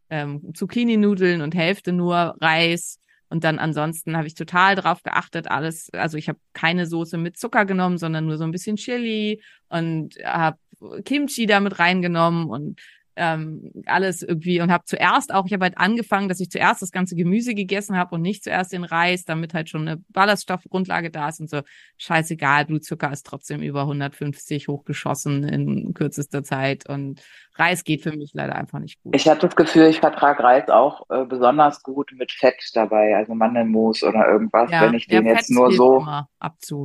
[0.09, 2.99] ähm, Zucchini-Nudeln und Hälfte nur Reis.
[3.29, 7.37] Und dann ansonsten habe ich total drauf geachtet, alles, also ich habe keine Soße mit
[7.37, 10.57] Zucker genommen, sondern nur so ein bisschen Chili und habe
[11.05, 12.79] Kimchi damit reingenommen und
[13.19, 16.91] ähm, alles irgendwie und habe zuerst auch, ich habe halt angefangen, dass ich zuerst das
[16.91, 21.29] ganze Gemüse gegessen habe und nicht zuerst den Reis, damit halt schon eine Ballaststoffgrundlage da
[21.29, 21.61] ist und so.
[21.97, 27.21] Scheißegal, Blutzucker ist trotzdem über 150 hochgeschossen in kürzester Zeit und
[27.55, 29.13] Reis geht für mich leider einfach nicht gut.
[29.13, 33.35] Ich habe das Gefühl, ich vertrage Reis auch äh, besonders gut mit Fett dabei, also
[33.35, 35.99] Mandelmus oder irgendwas, wenn ich den jetzt Fett nur so.
[35.99, 36.29] Ja.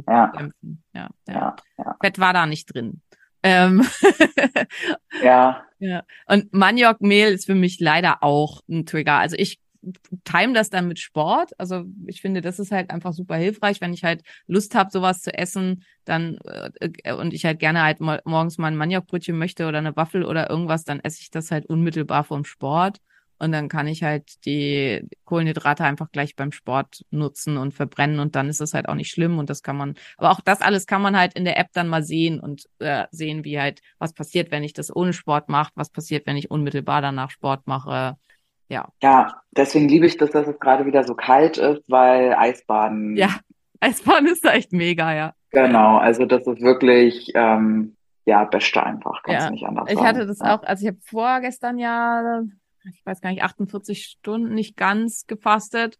[0.08, 0.32] Ja,
[0.92, 1.08] ja.
[1.26, 3.00] Ja, ja, Fett war da nicht drin.
[3.44, 3.86] Ähm,
[5.22, 5.64] ja.
[5.78, 6.02] ja.
[6.26, 9.18] Und Maniokmehl ist für mich leider auch ein Trigger.
[9.18, 9.60] Also ich
[10.24, 11.52] time das dann mit Sport.
[11.58, 15.20] Also ich finde, das ist halt einfach super hilfreich, wenn ich halt Lust habe, sowas
[15.20, 19.66] zu essen, dann äh, und ich halt gerne halt mo morgens mal ein Maniokbrötchen möchte
[19.66, 22.98] oder eine Waffel oder irgendwas, dann esse ich das halt unmittelbar vom Sport.
[23.38, 28.36] Und dann kann ich halt die Kohlenhydrate einfach gleich beim Sport nutzen und verbrennen und
[28.36, 30.86] dann ist es halt auch nicht schlimm und das kann man, aber auch das alles
[30.86, 34.14] kann man halt in der App dann mal sehen und äh, sehen, wie halt, was
[34.14, 38.16] passiert, wenn ich das ohne Sport mache, was passiert, wenn ich unmittelbar danach Sport mache.
[38.68, 38.88] Ja.
[39.02, 43.16] Ja, deswegen liebe ich das, dass es gerade wieder so kalt ist, weil Eisbaden.
[43.16, 43.30] Ja,
[43.80, 45.34] Eisbaden ist da echt mega, ja.
[45.50, 49.46] Genau, also das ist wirklich, ähm, ja, beste einfach, kannst Ja.
[49.48, 50.06] du nicht anders Ich sagen.
[50.06, 52.42] hatte das auch, also ich habe vorgestern ja,
[52.90, 55.98] ich weiß gar nicht, 48 Stunden nicht ganz gefastet.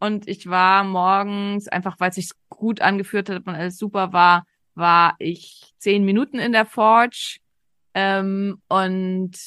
[0.00, 4.44] Und ich war morgens, einfach weil es sich gut angeführt hat und alles super war,
[4.74, 7.38] war ich zehn Minuten in der Forge.
[7.94, 9.38] Ähm, und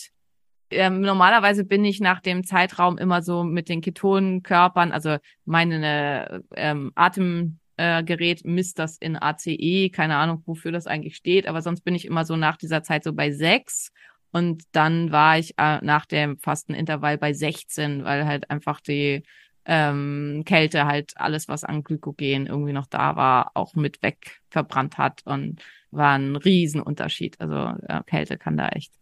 [0.69, 6.91] ähm, normalerweise bin ich nach dem Zeitraum immer so mit den Ketonkörpern, also meine ähm,
[6.95, 12.05] Atemgerät misst das in ACE, keine Ahnung, wofür das eigentlich steht, aber sonst bin ich
[12.05, 13.91] immer so nach dieser Zeit so bei sechs
[14.31, 19.23] und dann war ich äh, nach dem Fastenintervall bei 16, weil halt einfach die
[19.65, 24.97] ähm, Kälte halt alles, was an Glykogen irgendwie noch da war, auch mit weg verbrannt
[24.97, 25.61] hat und
[25.91, 27.39] war ein Riesenunterschied.
[27.39, 28.93] Also äh, Kälte kann da echt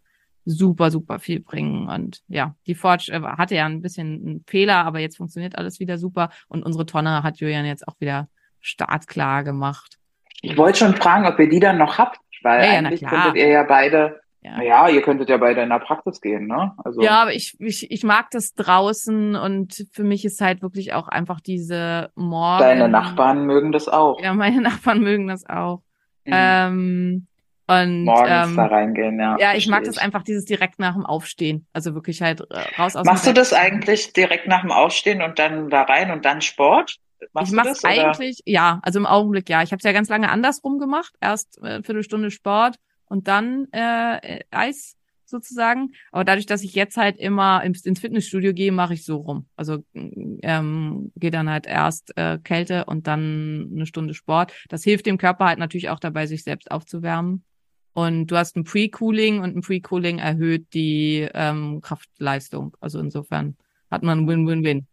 [0.44, 1.88] super, super viel bringen.
[1.88, 5.80] Und ja, die Forge äh, hatte ja ein bisschen einen Fehler, aber jetzt funktioniert alles
[5.80, 6.30] wieder super.
[6.48, 8.28] Und unsere Tonne hat Julian jetzt auch wieder
[8.60, 9.98] startklar gemacht.
[10.42, 13.10] Ich wollte schon fragen, ob ihr die dann noch habt, weil Ja, ja, eigentlich klar.
[13.10, 14.62] könntet ihr ja beide, Ja.
[14.62, 16.72] ja, ihr könntet ja beide in der Praxis gehen, ne?
[16.84, 20.92] Also, Ja, aber ich, ich, ich mag das draußen und für mich ist halt wirklich
[20.92, 22.60] auch einfach diese Morgen.
[22.60, 24.20] deine Nachbarn mögen das auch.
[24.20, 25.82] Ja, meine Nachbarn mögen das auch.
[26.24, 26.32] Mhm.
[26.32, 27.26] Ähm,
[27.68, 29.36] und Morgens ähm, da reingehen, ja.
[29.40, 31.66] ja, ich mag verstehe das einfach, dieses direkt nach dem Aufstehen.
[31.72, 35.40] Also wirklich halt äh, raus aus Machst du das eigentlich direkt nach dem Aufstehen und
[35.40, 36.98] dann da rein und dann Sport?
[37.32, 39.62] Machst ich du mache das es eigentlich, ja, also im Augenblick ja.
[39.62, 41.14] Ich habe es ja ganz lange andersrum gemacht.
[41.20, 42.76] Erst äh, Viertelstunde Sport
[43.06, 44.96] und dann äh, Eis.
[45.28, 45.92] sozusagen.
[46.12, 49.46] Aber dadurch, dass ich jetzt halt immer ins, ins Fitnessstudio gehe, mache ich so rum.
[49.56, 54.52] Also ähm, gehe dann halt erst äh, Kälte und dann eine Stunde Sport.
[54.68, 57.44] Das hilft dem Körper halt natürlich auch dabei, sich selbst aufzuwärmen.
[57.92, 62.76] Und du hast ein Pre-Cooling und ein Pre-Cooling erhöht die ähm, Kraftleistung.
[62.78, 63.56] Also insofern
[63.90, 64.86] hat man Win-Win-Win.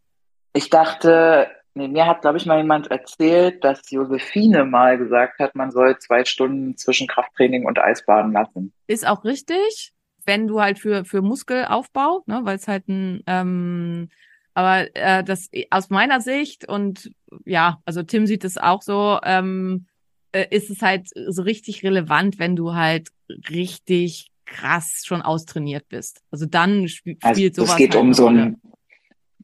[0.54, 5.55] Ich dachte, nee, mir hat, glaube ich, mal jemand erzählt, dass Josephine mal gesagt hat,
[5.55, 8.73] man soll zwei Stunden zwischen Krafttraining und Eisbaden lassen.
[8.88, 9.93] Ist auch richtig,
[10.25, 14.09] wenn du halt für, für Muskelaufbau, ne, weil es halt ein, ähm,
[14.53, 17.12] aber äh, das aus meiner Sicht und
[17.45, 19.88] ja, also Tim sieht es auch so, ähm,
[20.31, 23.09] äh, ist es halt so richtig relevant, wenn du halt
[23.49, 26.21] richtig krass schon austrainiert bist.
[26.29, 26.95] Also dann Also
[27.33, 27.71] spielt sowas.
[27.71, 28.62] es geht halt um so ein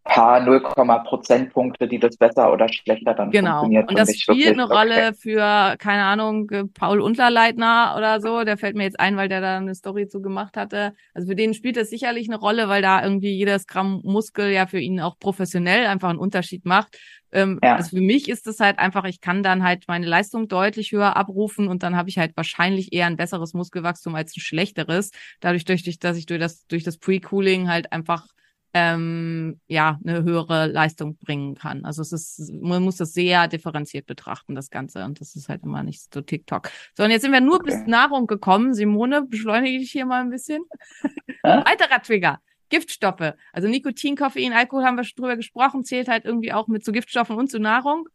[0.10, 0.60] paar 0,
[1.06, 3.52] Prozentpunkte, die das besser oder schlechter dann Genau.
[3.60, 3.90] funktioniert.
[3.90, 4.74] Und das spielt eine Okay.
[4.76, 8.44] Rolle für, keine Ahnung, Paul Unterleitner oder so.
[8.44, 10.94] Der fällt mir jetzt ein, weil der da eine Story zu gemacht hatte.
[11.14, 14.66] Also für den spielt das sicherlich eine Rolle, weil da irgendwie jedes Gramm Muskel ja
[14.68, 16.98] für ihn auch professionell einfach einen Unterschied macht.
[17.32, 17.76] Ähm, Ja.
[17.76, 21.16] Also für mich ist es halt einfach, ich kann dann halt meine Leistung deutlich höher
[21.16, 25.12] abrufen und dann habe ich halt wahrscheinlich eher ein besseres Muskelwachstum als ein schlechteres.
[25.40, 28.26] Dadurch, durch, dass ich durch das, durch das Pre-Cooling halt einfach
[28.74, 31.86] ähm, ja eine höhere Leistung bringen kann.
[31.86, 35.04] Also es ist, man muss das sehr differenziert betrachten, das Ganze.
[35.06, 36.70] Und das ist halt immer nicht so TikTok.
[36.96, 37.72] So, und jetzt sind wir nur Okay.
[37.72, 38.74] bis Nahrung gekommen.
[38.74, 40.64] Simone, beschleunige dich hier mal ein bisschen.
[41.44, 42.40] Weiterer Trigger.
[42.70, 43.34] Giftstoffe.
[43.52, 46.92] Also Nikotin, Koffein, Alkohol haben wir schon drüber gesprochen, zählt halt irgendwie auch mit zu
[46.92, 48.08] Giftstoffen und zu Nahrung.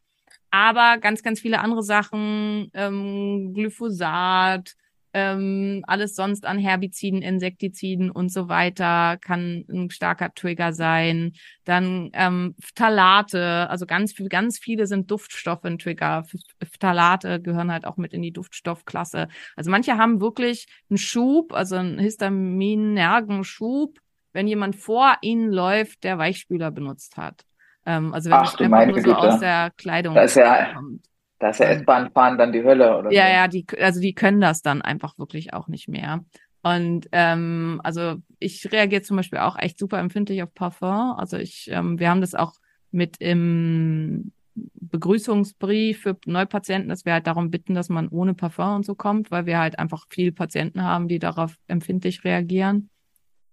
[0.50, 4.74] Aber ganz, ganz viele andere Sachen, ähm, Glyphosat,
[5.16, 11.32] ähm, alles sonst an Herbiziden, Insektiziden und so weiter kann ein starker Trigger sein.
[11.64, 16.24] Dann ähm, Phthalate, also ganz viel, ganz viele sind Duftstoffe ein Trigger.
[16.62, 19.28] Phthalate gehören halt auch mit in die Duftstoffklasse.
[19.54, 23.98] Also manche haben wirklich einen Schub, also einen histaminergen Schub,
[24.32, 27.44] wenn jemand vor ihnen läuft, der Weichspüler benutzt hat.
[27.86, 29.18] Ähm, also wenn Ach, das einfach meine nur so Güte.
[29.18, 31.06] aus der Kleidung ist ja- kommt.
[31.38, 33.12] Da ist ja Ähm, S-Bahn-Fahren dann die Hölle, oder?
[33.12, 33.32] Ja, so.
[33.32, 36.24] ja, die, also die können das dann einfach wirklich auch nicht mehr.
[36.62, 41.12] Und ähm, also ich reagiere zum Beispiel auch echt super empfindlich auf Parfum.
[41.16, 42.54] Also ich, ähm, wir haben das auch
[42.90, 48.86] mit im Begrüßungsbrief für Neupatienten, dass wir halt darum bitten, dass man ohne Parfum und
[48.86, 52.88] so kommt, weil wir halt einfach viele Patienten haben, die darauf empfindlich reagieren.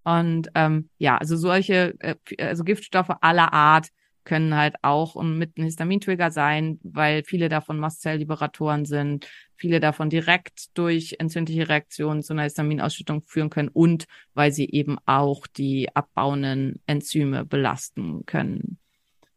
[0.03, 3.89] Und ähm, ja, also solche, äh, also Giftstoffe aller Art
[4.23, 10.77] können halt auch mit einem Histamintrigger sein, weil viele davon Mastzellliberatoren sind, viele davon direkt
[10.77, 16.81] durch entzündliche Reaktionen zu einer Histaminausschüttung führen können und weil sie eben auch die abbauenden
[16.85, 18.77] Enzyme belasten können.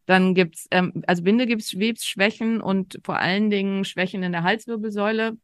[0.07, 5.39] Dann gibt's ähm, also Bindegewebsschwächen und vor allen Dingen Schwächen in der Halswirbelsäule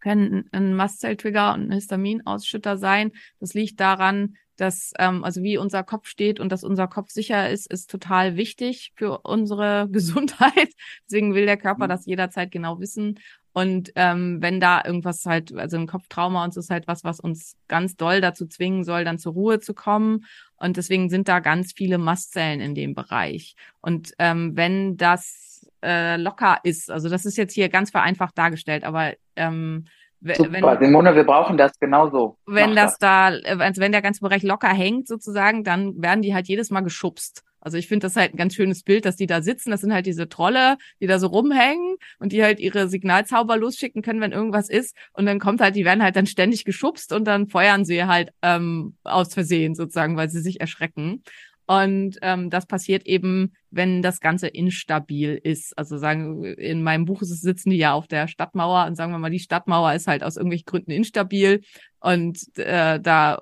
[0.00, 3.12] können ein Mastzelltrigger und ein Histaminausschütter sein.
[3.40, 7.50] Das liegt daran, dass ähm, also wie unser Kopf steht und dass unser Kopf sicher
[7.50, 10.70] ist, ist total wichtig für unsere Gesundheit.
[11.06, 13.18] Deswegen will der Körper das jederzeit genau wissen.
[13.52, 17.20] Und ähm, wenn da irgendwas halt, also ein Kopftrauma und so ist halt was, was
[17.20, 20.24] uns ganz doll dazu zwingen soll, dann zur Ruhe zu kommen.
[20.56, 23.54] Und deswegen sind da ganz viele Mastzellen in dem Bereich.
[23.80, 28.82] Und ähm, wenn das äh, locker ist, also das ist jetzt hier ganz vereinfacht dargestellt,
[28.82, 29.86] aber ähm,
[30.32, 32.38] Super, wenn, Simone, wir brauchen das genauso.
[32.46, 36.34] wenn Mach das da, also wenn der ganze Bereich locker hängt sozusagen, dann werden die
[36.34, 37.42] halt jedes Mal geschubst.
[37.64, 39.70] Also ich finde das halt ein ganz schönes Bild, dass die da sitzen.
[39.70, 44.02] Das sind halt diese Trolle, die da so rumhängen und die halt ihre Signalzauber losschicken
[44.02, 44.94] können, wenn irgendwas ist.
[45.14, 48.32] Und dann kommt halt, die werden halt dann ständig geschubst und dann feuern sie halt
[48.42, 51.22] ähm, aus Versehen sozusagen, weil sie sich erschrecken.
[51.66, 55.76] Und ähm, das passiert eben, wenn das Ganze instabil ist.
[55.78, 59.30] Also sagen, in meinem Buch sitzen die ja auf der Stadtmauer und sagen wir mal,
[59.30, 61.62] die Stadtmauer ist halt aus irgendwelchen Gründen instabil
[62.00, 63.38] und äh, da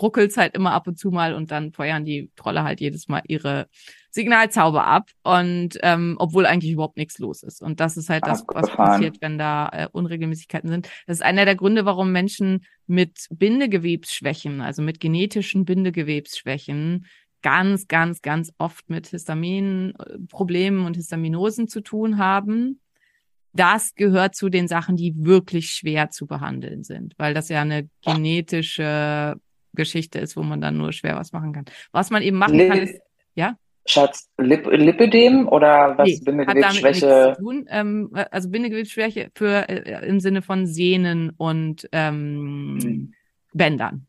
[0.00, 3.22] ruckelt's halt immer ab und zu mal und dann feuern die Trolle halt jedes Mal
[3.26, 3.68] ihre
[4.10, 7.62] Signalzauber ab und ähm, obwohl eigentlich überhaupt nichts los ist.
[7.62, 10.90] Und das ist halt das, was passiert, wenn da äh, Unregelmäßigkeiten sind.
[11.06, 17.06] Das ist einer der Gründe, warum Menschen mit Bindegewebsschwächen, also mit genetischen Bindegewebsschwächen,
[17.42, 22.80] ganz, ganz, ganz oft mit Histaminproblemen und Histaminosen zu tun haben.
[23.52, 27.88] Das gehört zu den Sachen, die wirklich schwer zu behandeln sind, weil das ja eine
[28.00, 29.36] genetische
[29.74, 31.64] Geschichte ist, wo man dann nur schwer was machen kann.
[31.92, 33.00] Was man eben machen kann, ist,
[33.34, 33.56] ja?
[33.84, 36.06] Schatz, Lip Lipidem oder was?
[36.06, 37.36] Nee, Bindegewebsschwäche?
[37.68, 43.14] Ähm, also Bindegewebsschwäche für äh, im Sinne von Sehnen und ähm, Hm.
[43.52, 44.06] Bändern.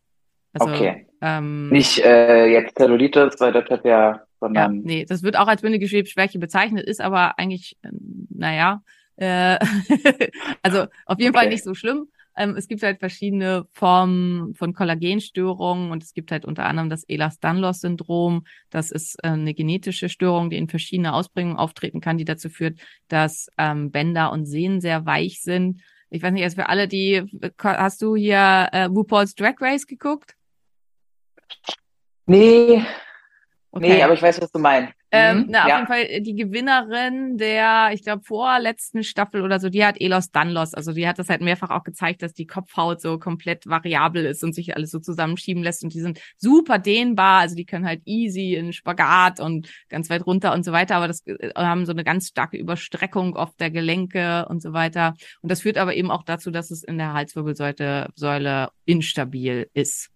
[0.54, 1.08] Also Okay.
[1.24, 5.48] Ähm, Nicht äh, jetzt Zellulitis, weil das hat ja, ja, sondern nee, das wird auch
[5.48, 8.84] als Bindegewebsschwäche bezeichnet, ist aber eigentlich, ähm, naja,
[9.16, 9.58] äh,
[10.62, 11.54] also auf jeden Fall Okay.
[11.54, 12.10] nicht so schlimm.
[12.36, 17.08] Ähm, es gibt halt verschiedene Formen von Kollagenstörungen und es gibt halt unter anderem das
[17.08, 18.46] Ehlers-Danlos-Syndrom.
[18.70, 22.80] Das ist äh, eine genetische Störung, die in verschiedene Ausprägungen auftreten kann, die dazu führt,
[23.08, 25.82] dass ähm, Bänder und Sehnen sehr weich sind.
[26.10, 27.24] Ich weiß nicht, also für alle, die,
[27.60, 30.36] hast du hier äh, RuPaul's Drag Race geguckt?
[32.26, 32.84] Nee,
[33.76, 33.88] Okay.
[33.88, 34.94] nee, aber ich weiß, was du meinst.
[35.10, 35.76] Ähm, Mhm, na, auf ja.
[35.78, 40.76] jeden Fall die Gewinnerin der, ich glaube, vorletzten Staffel oder so, die hat Elos Danlos.
[40.76, 44.44] Also die hat das halt mehrfach auch gezeigt, dass die Kopfhaut so komplett variabel ist
[44.44, 45.84] und sich alles so zusammenschieben lässt.
[45.84, 47.42] Und die sind super dehnbar.
[47.42, 50.96] Also die können halt easy in Spagat und ganz weit runter und so weiter.
[50.98, 55.16] Aber das äh, haben so eine ganz starke Überstreckung oft der Gelenke und so weiter.
[55.42, 60.13] Und das führt aber eben auch dazu, dass es in der Halswirbelsäule Säule instabil ist.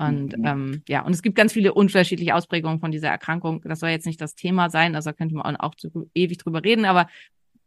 [0.00, 0.46] Und Mhm.
[0.46, 3.60] ähm, ja, und es gibt ganz viele unterschiedliche Ausprägungen von dieser Erkrankung.
[3.64, 6.64] Das soll jetzt nicht das Thema sein, also da könnte man auch zu, ewig drüber
[6.64, 7.06] reden, aber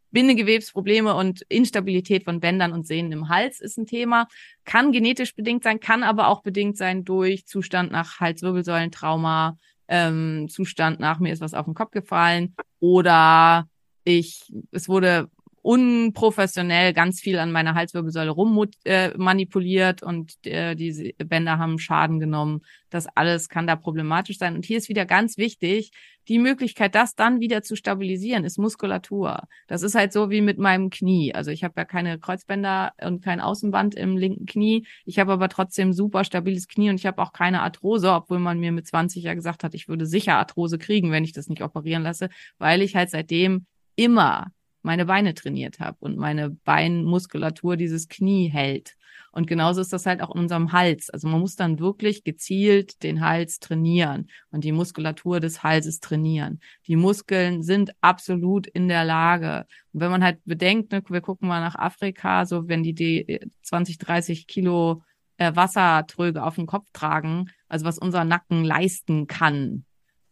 [0.09, 4.27] Bindegewebsprobleme und Instabilität von Bändern und Sehnen im Hals ist ein Thema.
[4.65, 9.57] Kann genetisch bedingt sein, kann aber auch bedingt sein durch Zustand nach Halswirbelsäulentrauma,
[9.88, 13.67] ähm, Zustand nach mir ist was auf den Kopf gefallen oder
[14.05, 15.29] ich, es wurde
[15.64, 22.20] unprofessionell ganz viel an meiner Halswirbelsäule rum äh, manipuliert und äh, diese Bänder haben Schaden
[22.20, 22.61] genommen.
[22.89, 24.55] Das alles kann da problematisch sein.
[24.55, 25.91] Und hier ist wieder ganz wichtig,
[26.28, 29.47] die Möglichkeit, das dann wieder zu stabilisieren, ist Muskulatur.
[29.68, 31.34] Das ist halt so wie mit meinem Knie.
[31.34, 34.86] Also ich habe ja keine Kreuzbänder und kein Außenband im linken Knie.
[35.05, 38.59] Ich habe aber trotzdem super stabiles Knie und ich habe auch keine Arthrose, obwohl man
[38.59, 41.64] mir mit 20 ja gesagt hat, ich würde sicher Arthrose kriegen, wenn ich das nicht
[41.64, 44.47] operieren lasse, weil ich halt seitdem immer
[44.84, 48.95] meine Beine trainiert habe und meine Beinmuskulatur dieses Knie hält.
[49.31, 51.09] Und genauso ist das halt auch in unserem Hals.
[51.09, 56.59] Also man muss dann wirklich gezielt den Hals trainieren und die Muskulatur des Halses trainieren.
[56.86, 59.65] Die Muskeln sind absolut in der Lage.
[59.91, 63.39] Und wenn man halt bedenkt, ne, wir gucken mal nach Afrika, so wenn die, die
[63.63, 65.01] 20, 30 Kilo
[65.38, 69.86] äh, Wassertröge auf dem Kopf tragen, also was unser Nacken leisten kann,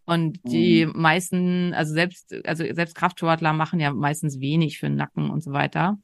[0.05, 0.93] und die Mhm.
[1.01, 5.51] meisten, also selbst, also selbst Kraftsportler machen ja meistens wenig für den Nacken und so
[5.53, 5.97] weiter.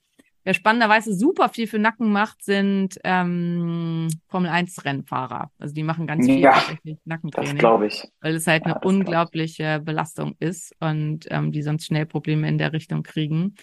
[0.44, 5.52] Wer spannenderweise super viel für Nacken macht, sind ähm, Formel 1 Rennfahrer.
[5.60, 8.04] Also die machen ganz viel Ja, tatsächlich Das Nackentraining, glaube ich.
[8.22, 12.58] weil es halt Ja, eine unglaubliche Belastung ist und ähm, die sonst schnell Probleme in
[12.58, 13.56] der Richtung kriegen.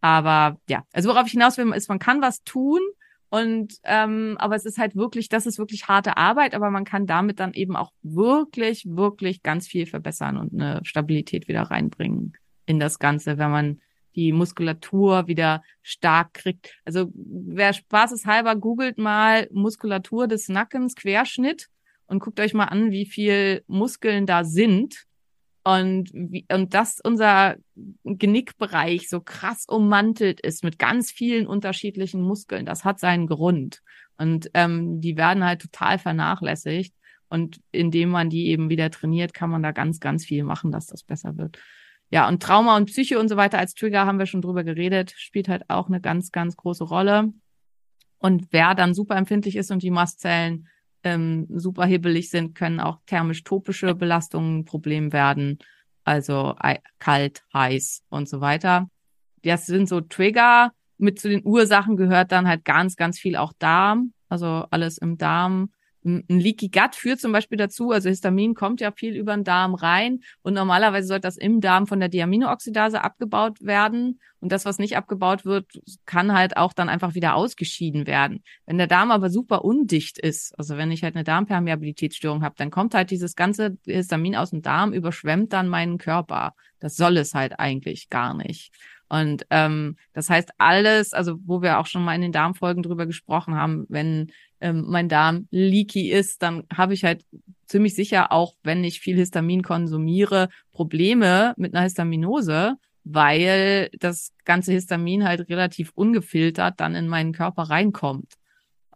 [0.00, 2.80] Aber ja, also worauf ich hinaus will, ist, man kann was tun
[3.30, 7.06] und ähm, aber es ist halt wirklich, das ist wirklich harte Arbeit, aber man kann
[7.06, 12.32] damit dann eben auch wirklich, wirklich ganz viel verbessern und eine Stabilität wieder reinbringen
[12.64, 13.80] in das Ganze, wenn man
[14.14, 16.74] die Muskulatur wieder stark kriegt.
[16.84, 21.68] Also wer spaßeshalber googelt mal Muskulatur des Nackens Querschnitt
[22.06, 25.06] und guckt euch mal an, wie viel Muskeln da sind
[25.68, 27.56] und wie, und dass unser
[28.04, 33.82] Genickbereich so krass ummantelt ist mit ganz vielen unterschiedlichen Muskeln, das hat seinen Grund.
[34.16, 36.94] Und ähm, die werden halt total vernachlässigt.
[37.28, 40.86] Und indem man die eben wieder trainiert, kann man da ganz, ganz viel machen, dass
[40.86, 41.58] das besser wird.
[42.08, 45.12] Ja, und Trauma und Psyche und so weiter als Trigger haben wir schon drüber geredet,
[45.18, 47.34] spielt halt auch eine ganz, ganz große Rolle.
[48.16, 50.68] Und wer dann super empfindlich ist und die Mastzellen
[51.04, 55.58] ähm, super hibbelig sind, können auch thermisch-topische Belastungen ein Problem werden.
[56.04, 56.54] Also
[56.98, 58.88] kalt, heiß und so weiter.
[59.42, 60.72] Das sind so Trigger.
[60.96, 64.12] Mit zu den Ursachen gehört dann halt ganz, ganz viel auch Darm.
[64.28, 65.70] Also alles im Darm.
[66.08, 69.74] Ein Leaky Gut führt zum Beispiel dazu, also Histamin kommt ja viel über den Darm
[69.74, 74.78] rein und normalerweise sollte das im Darm von der Diaminooxidase abgebaut werden und das, was
[74.78, 75.66] nicht abgebaut wird,
[76.06, 78.42] kann halt auch dann einfach wieder ausgeschieden werden.
[78.64, 82.70] Wenn der Darm aber super undicht ist, also wenn ich halt eine Darmpermeabilitätsstörung habe, dann
[82.70, 86.54] kommt halt dieses ganze Histamin aus dem Darm, überschwemmt dann meinen Körper.
[86.80, 88.72] Das soll es halt eigentlich gar nicht.
[89.08, 93.06] Und ähm, das heißt alles, also wo wir auch schon mal in den Darmfolgen drüber
[93.06, 97.24] gesprochen haben, wenn ähm, mein Darm leaky ist, dann habe ich halt
[97.66, 104.72] ziemlich sicher auch, wenn ich viel Histamin konsumiere, Probleme mit einer Histaminose, weil das ganze
[104.72, 108.34] Histamin halt relativ ungefiltert dann in meinen Körper reinkommt.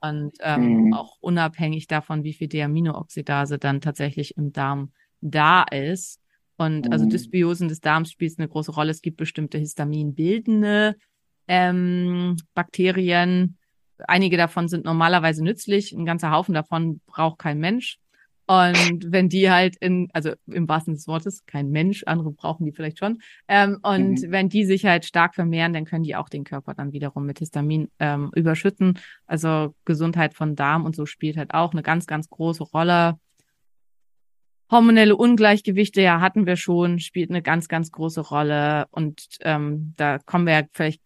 [0.00, 0.92] Und ähm, Mhm.
[0.94, 4.90] auch unabhängig davon, wie viel Deaminooxidase dann tatsächlich im Darm
[5.20, 6.18] da ist.
[6.56, 7.10] Und also Mhm.
[7.10, 8.90] Dysbiosen des Darms spielt eine große Rolle.
[8.90, 10.96] Es gibt bestimmte histaminbildende
[11.46, 13.58] ähm, Bakterien.
[14.08, 15.92] Einige davon sind normalerweise nützlich.
[15.92, 17.98] Ein ganzer Haufen davon braucht kein Mensch.
[18.46, 22.72] Und wenn die halt in, also im wahrsten des Wortes, kein Mensch, andere brauchen die
[22.72, 23.22] vielleicht schon.
[23.46, 24.32] Ähm, und Mhm.
[24.32, 27.38] wenn die sich halt stark vermehren, dann können die auch den Körper dann wiederum mit
[27.38, 28.98] Histamin ähm, überschütten.
[29.26, 33.16] Also Gesundheit von Darm und so spielt halt auch eine ganz, ganz große Rolle.
[34.72, 38.86] Hormonelle Ungleichgewichte, ja, hatten wir schon, spielt eine ganz, ganz große Rolle.
[38.90, 41.02] Und ähm, da kommen wir ja vielleicht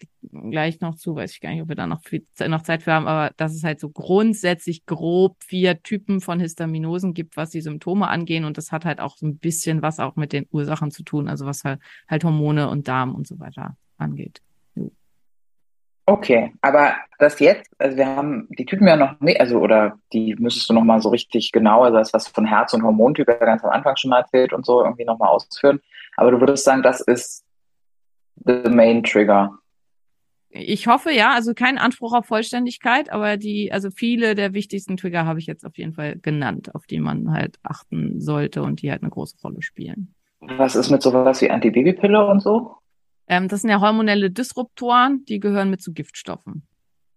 [0.50, 2.92] gleich noch zu, weiß ich gar nicht, ob wir da noch, viel, noch Zeit für
[2.92, 7.60] haben, aber dass es halt so grundsätzlich grob vier Typen von Histaminosen gibt, was die
[7.60, 10.92] Symptome angehen und das hat halt auch so ein bisschen was auch mit den Ursachen
[10.92, 14.42] zu tun, also was halt, halt Hormone und Darm und so weiter angeht.
[16.08, 20.36] Okay, aber das jetzt, also wir haben die Typen ja noch nicht, also oder die
[20.38, 23.34] müsstest du noch mal so richtig genau, also das was von Herz- und Hormontyp ja
[23.34, 25.80] ganz am Anfang schon mal erzählt und so irgendwie noch mal ausführen.
[26.16, 27.44] Aber du würdest sagen, das ist
[28.44, 29.58] the main trigger.
[30.50, 35.26] Ich hoffe, ja, also kein Anspruch auf Vollständigkeit, aber die, also viele der wichtigsten Trigger
[35.26, 38.92] habe ich jetzt auf jeden Fall genannt, auf die man halt achten sollte und die
[38.92, 40.14] halt eine große Rolle spielen.
[40.40, 42.76] Was ist mit sowas wie Antibabypille und so?
[43.28, 46.66] Ähm, das sind ja hormonelle Disruptoren, die gehören mit zu Giftstoffen.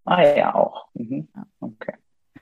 [0.05, 0.86] Ah ja, auch.
[0.93, 1.28] Mhm.
[1.60, 1.93] Okay.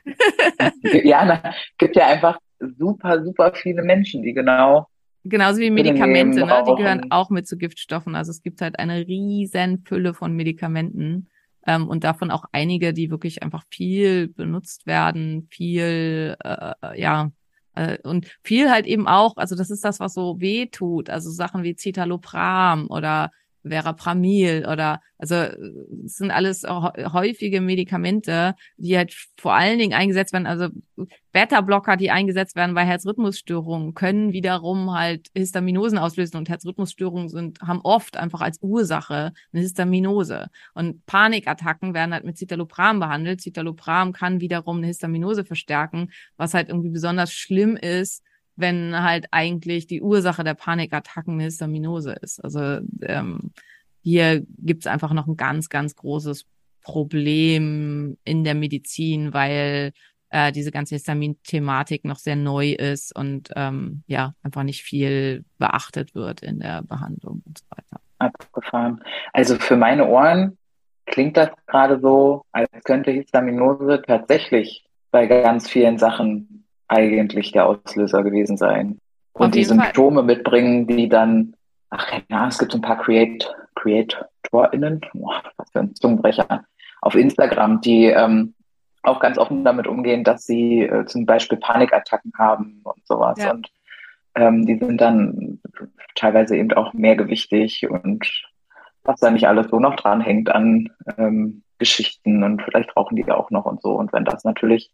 [1.03, 4.87] ja, da gibt ja einfach super, super viele Menschen, die genau.
[5.23, 6.63] Genauso wie Medikamente, ne?
[6.65, 8.15] die gehören auch mit zu Giftstoffen.
[8.15, 11.27] Also es gibt halt eine riesen Fülle von Medikamenten
[11.65, 17.31] ähm, und davon auch einige, die wirklich einfach viel benutzt werden, viel, äh, ja,
[17.75, 21.29] äh, und viel halt eben auch, also das ist das, was so weh tut, also
[21.29, 23.31] Sachen wie Citalopram oder
[23.69, 30.45] Verapamil oder also es sind alles häufige Medikamente, die halt vor allen Dingen eingesetzt werden,
[30.45, 30.69] also
[31.31, 36.37] Beta-Blocker, die eingesetzt werden bei Herzrhythmusstörungen, können wiederum halt Histaminosen auslösen.
[36.37, 40.47] Und Herzrhythmusstörungen sind haben oft einfach als Ursache eine Histaminose.
[40.73, 43.41] Und Panikattacken werden halt mit Citalopram behandelt.
[43.41, 48.23] Citalopram kann wiederum eine Histaminose verstärken, was halt irgendwie besonders schlimm ist,
[48.57, 52.43] wenn halt eigentlich die Ursache der Panikattacken eine Histaminose ist.
[52.43, 53.51] Also ähm,
[54.01, 56.45] hier gibt's einfach noch ein ganz, ganz großes
[56.81, 59.91] Problem in der Medizin, weil
[60.29, 66.15] äh, diese ganze Histamin-Thematik noch sehr neu ist und ähm, ja, einfach nicht viel beachtet
[66.15, 68.01] wird in der Behandlung und so weiter.
[68.19, 69.03] Abgefahren.
[69.33, 70.57] Also für meine Ohren
[71.05, 78.23] klingt das gerade so, als könnte Histaminose tatsächlich bei ganz vielen Sachen eigentlich der Auslöser
[78.23, 78.99] gewesen sein.
[79.33, 80.25] Und die Symptome Fall.
[80.25, 81.55] mitbringen, die dann,
[81.89, 86.65] ach ja, es gibt so ein paar Create, CreatorInnen, oh, was für ein Zungenbrecher,
[87.01, 88.55] auf Instagram, die ähm,
[89.03, 93.37] auch ganz offen damit umgehen, dass sie äh, zum Beispiel Panikattacken haben und sowas.
[93.39, 93.51] Ja.
[93.51, 93.69] Und
[94.35, 95.59] ähm, die sind dann
[96.15, 98.27] teilweise eben auch mehrgewichtig und
[99.03, 103.29] was da nicht alles so noch dran hängt an ähm, Geschichten und vielleicht rauchen die
[103.31, 103.93] auch noch und so.
[103.93, 104.91] Und wenn das natürlich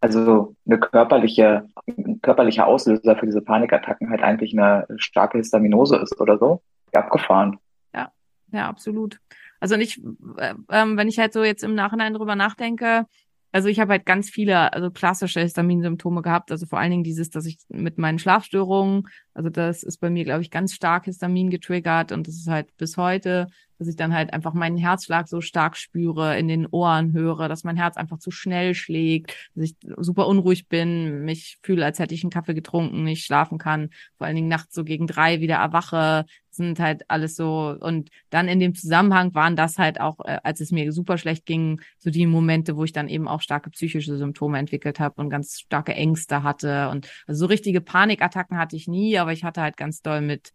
[0.00, 6.20] also eine körperliche, ein körperlicher Auslöser für diese Panikattacken halt eigentlich eine starke Histaminose ist
[6.20, 7.58] oder so, abgefahren.
[7.94, 8.12] Ja,
[8.52, 9.18] ja, absolut.
[9.60, 10.00] Also nicht,
[10.36, 13.06] äh, ähm, wenn ich halt so jetzt im Nachhinein drüber nachdenke,
[13.50, 17.30] also ich habe halt ganz viele, also klassische Histaminsymptome gehabt, also vor allen Dingen dieses,
[17.30, 21.48] dass ich mit meinen Schlafstörungen, also das ist bei mir, glaube ich, ganz stark Histamin
[21.48, 25.40] getriggert und das ist halt bis heute dass ich dann halt einfach meinen Herzschlag so
[25.40, 29.76] stark spüre, in den Ohren höre, dass mein Herz einfach zu schnell schlägt, dass ich
[29.96, 34.26] super unruhig bin, mich fühle, als hätte ich einen Kaffee getrunken, nicht schlafen kann, vor
[34.26, 37.74] allen Dingen nachts so gegen drei wieder erwache, sind halt alles so.
[37.80, 41.46] Und dann in dem Zusammenhang waren das halt auch, äh, als es mir super schlecht
[41.46, 45.30] ging, so die Momente, wo ich dann eben auch starke psychische Symptome entwickelt habe und
[45.30, 46.90] ganz starke Ängste hatte.
[46.90, 50.52] Und also so richtige Panikattacken hatte ich nie, aber ich hatte halt ganz doll mit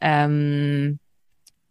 [0.00, 0.98] ähm,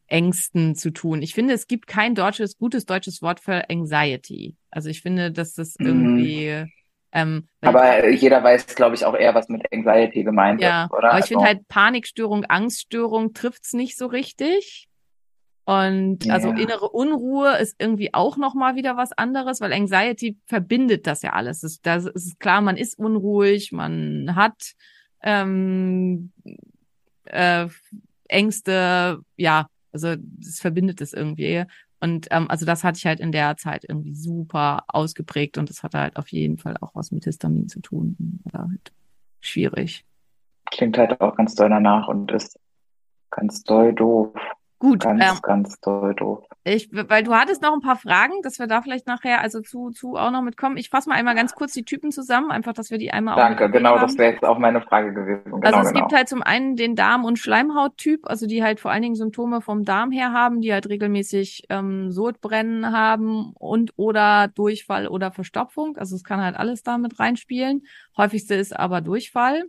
[0.10, 1.22] Ängsten zu tun.
[1.22, 4.56] Ich finde, es gibt kein deutsches, gutes deutsches Wort für Anxiety.
[4.72, 5.86] Also ich finde, dass das mhm.
[5.88, 6.66] irgendwie.
[7.12, 11.12] Ähm, aber jeder weiß, glaube ich, auch eher, was mit Anxiety gemeint ja, ist, oder?
[11.12, 14.88] Aber ich finde also halt Panikstörung, Angststörung trifft's nicht so richtig.
[15.66, 16.34] Und ja.
[16.34, 21.22] also innere Unruhe ist irgendwie auch noch mal wieder was anderes, weil Anxiety verbindet das
[21.22, 21.62] ja alles.
[21.62, 24.74] Das, das ist klar, man ist unruhig, man hat
[25.22, 26.32] ähm,
[27.26, 27.68] äh,
[28.28, 31.66] Ängste, ja, also es verbindet es irgendwie.
[32.00, 35.84] Und ähm, also das hatte ich halt in der Zeit irgendwie super ausgeprägt und das
[35.84, 38.42] hatte halt auf jeden Fall auch was mit Histamin zu tun.
[38.52, 38.94] War halt
[39.42, 40.06] schwierig.
[40.72, 42.60] Klingt halt auch ganz doll danach und ist
[43.32, 44.34] ganz doll doof.
[44.80, 45.02] Gut.
[45.02, 46.46] Ganz, ähm, ganz doll doof.
[46.66, 49.92] Ich, weil du hattest noch ein paar Fragen, dass wir da vielleicht nachher also zu,
[49.92, 50.76] zu auch noch mitkommen.
[50.76, 53.70] Ich fasse mal einmal ganz kurz die Typen zusammen, einfach, dass wir die einmal Danke,
[53.70, 54.02] genau, haben.
[54.02, 55.46] das wäre jetzt auch meine Frage gewesen.
[55.46, 56.02] Genau, also es genau.
[56.02, 59.62] gibt halt zum einen den Darm- und Schleimhauttyp, also die halt vor allen Dingen Symptome
[59.62, 65.96] vom Darm her haben, die halt regelmäßig ähm, Sodbrennen haben und oder Durchfall oder Verstopfung.
[65.96, 67.84] Also es kann halt alles damit reinspielen.
[68.18, 69.64] Häufigste ist aber Durchfall.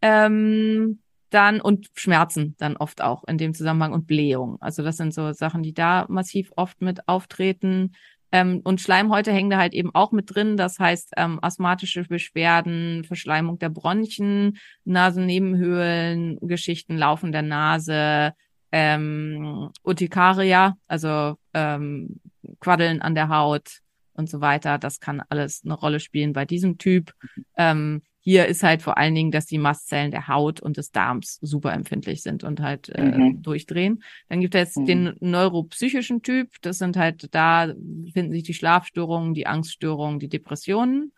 [0.00, 4.60] Ähm, dann und Schmerzen dann oft auch in dem Zusammenhang und Blähung.
[4.60, 7.92] Also das sind so Sachen, die da massiv oft mit auftreten.
[8.32, 10.56] Ähm, und Schleimhäute hängen da halt eben auch mit drin.
[10.56, 18.34] Das heißt, ähm, asthmatische Beschwerden, Verschleimung der Bronchien, Nasennebenhöhlen, Geschichten, Laufen der Nase,
[18.72, 22.20] ähm, Urtikaria, also ähm,
[22.60, 23.80] Quaddeln an der Haut
[24.14, 24.78] und so weiter.
[24.78, 27.12] Das kann alles eine Rolle spielen bei diesem Typ.
[27.56, 31.38] Ähm, hier ist halt vor allen Dingen, dass die Mastzellen der Haut und des Darms
[31.40, 33.42] super empfindlich sind und halt äh, Mhm.
[33.42, 34.02] durchdrehen.
[34.28, 34.86] Dann gibt es Mhm.
[34.86, 36.50] den neuropsychischen Typ.
[36.62, 37.72] Das sind halt, da
[38.12, 41.12] finden sich die Schlafstörungen, die Angststörungen, die Depressionen,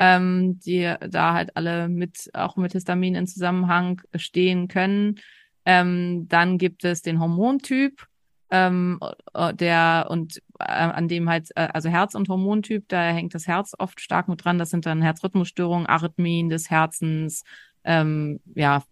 [0.00, 5.16] ähm, die da halt alle mit, auch mit Histamin in Zusammenhang stehen können.
[5.64, 8.06] Ähm, dann gibt es den Hormontyp,
[8.50, 9.00] ähm,
[9.34, 13.72] äh, der und an dem halt, äh, also Herz- und Hormontyp, da hängt das Herz
[13.78, 14.58] oft stark mit dran.
[14.58, 17.44] Das sind dann Herzrhythmusstörungen, Arrhythmien des Herzens,
[17.84, 18.82] ähm, ja,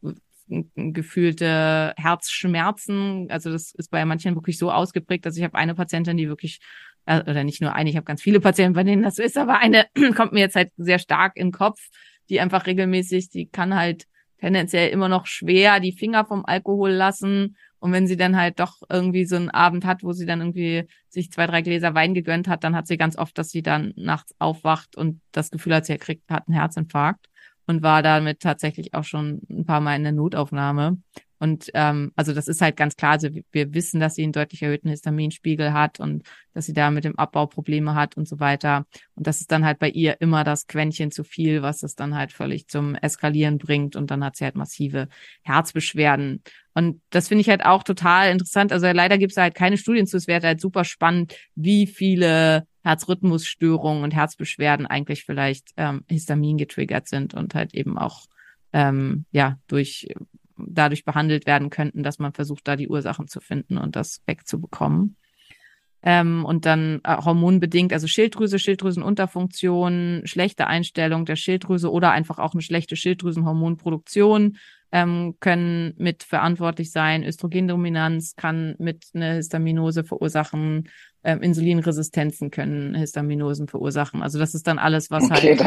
[0.48, 3.28] gefühlte Herzschmerzen.
[3.30, 6.60] Also das ist bei manchen wirklich so ausgeprägt, dass ich habe eine Patientin, die wirklich,
[7.06, 9.38] äh, oder nicht nur eine, ich habe ganz viele Patienten, bei denen das so ist,
[9.38, 9.86] aber eine
[10.16, 11.80] kommt mir jetzt halt sehr stark in den Kopf,
[12.28, 14.06] die einfach regelmäßig, die kann halt
[14.38, 17.56] tendenziell immer noch schwer die Finger vom Alkohol lassen.
[17.84, 20.88] Und wenn sie dann halt doch irgendwie so einen Abend hat, wo sie dann irgendwie
[21.10, 23.92] sich zwei, drei Gläser Wein gegönnt hat, dann hat sie ganz oft, dass sie dann
[23.94, 27.28] nachts aufwacht und das Gefühl hat, sie kriegt, hat einen Herzinfarkt
[27.66, 30.96] und war damit tatsächlich auch schon ein paar Mal in der Notaufnahme.
[31.38, 34.62] Und ähm, also das ist halt ganz klar, also wir- wissen, dass sie einen deutlich
[34.62, 36.22] erhöhten Histaminspiegel hat und
[36.52, 38.86] dass sie da mit dem Abbau Probleme hat und so weiter.
[39.14, 42.14] Und das ist dann halt bei ihr immer das Quäntchen zu viel, was es dann
[42.14, 45.08] halt völlig zum Eskalieren bringt und dann hat sie halt massive
[45.42, 46.42] Herzbeschwerden.
[46.74, 48.72] Und das finde ich halt auch total interessant.
[48.72, 50.16] Also leider gibt es halt keine Studien zu.
[50.16, 57.08] Es wäre halt super spannend, wie viele Herzrhythmusstörungen und Herzbeschwerden eigentlich vielleicht ähm, Histamin getriggert
[57.08, 58.26] sind und halt eben auch
[58.72, 60.08] ähm, ja durch
[60.56, 65.16] dadurch behandelt werden könnten, dass man versucht, da die Ursachen zu finden und das wegzubekommen.
[66.06, 72.52] Ähm, und dann äh, hormonbedingt, also Schilddrüse, Schilddrüsenunterfunktion, schlechte Einstellung der Schilddrüse oder einfach auch
[72.52, 74.58] eine schlechte Schilddrüsenhormonproduktion
[74.92, 77.24] ähm, können mit verantwortlich sein.
[77.24, 80.90] Östrogendominanz kann mit einer Histaminose verursachen.
[81.24, 84.22] Ähm, Insulinresistenzen können Histaminosen verursachen.
[84.22, 85.60] Also das ist dann alles, was Okay, halt.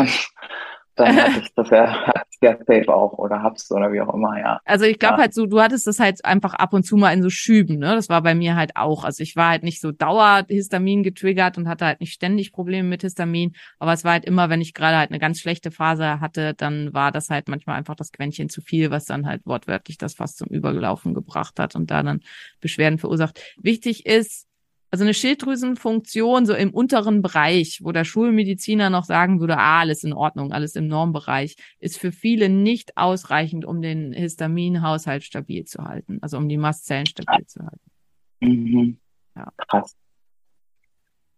[0.95, 4.59] dann, dann ich das ja, ja safe auch oder hab's oder wie auch immer, ja.
[4.65, 5.21] Also ich glaube Ja.
[5.21, 7.95] halt so, du hattest das halt einfach ab und zu mal in so Schüben, ne?
[7.95, 9.03] Das war bei mir halt auch.
[9.03, 13.01] Also ich war halt nicht so Dauerhistamin getriggert und hatte halt nicht ständig Probleme mit
[13.01, 16.53] Histamin, aber es war halt immer, wenn ich gerade halt eine ganz schlechte Phase hatte,
[16.55, 20.13] dann war das halt manchmal einfach das Quäntchen zu viel, was dann halt wortwörtlich das
[20.15, 22.21] fast zum Überlaufen gebracht hat und da dann
[22.61, 23.39] Beschwerden verursacht.
[23.61, 24.47] Wichtig ist,
[24.89, 30.03] also eine Schilddrüsenfunktion so im unteren Bereich, wo der Schulmediziner noch sagen würde, ah, alles
[30.03, 35.83] in Ordnung, alles im Normbereich, ist für viele nicht ausreichend, um den Histaminhaushalt stabil zu
[35.83, 37.91] halten, also um die Mastzellen stabil zu halten.
[38.39, 38.99] Mhm.
[39.35, 39.51] Ja.
[39.57, 39.95] Krass.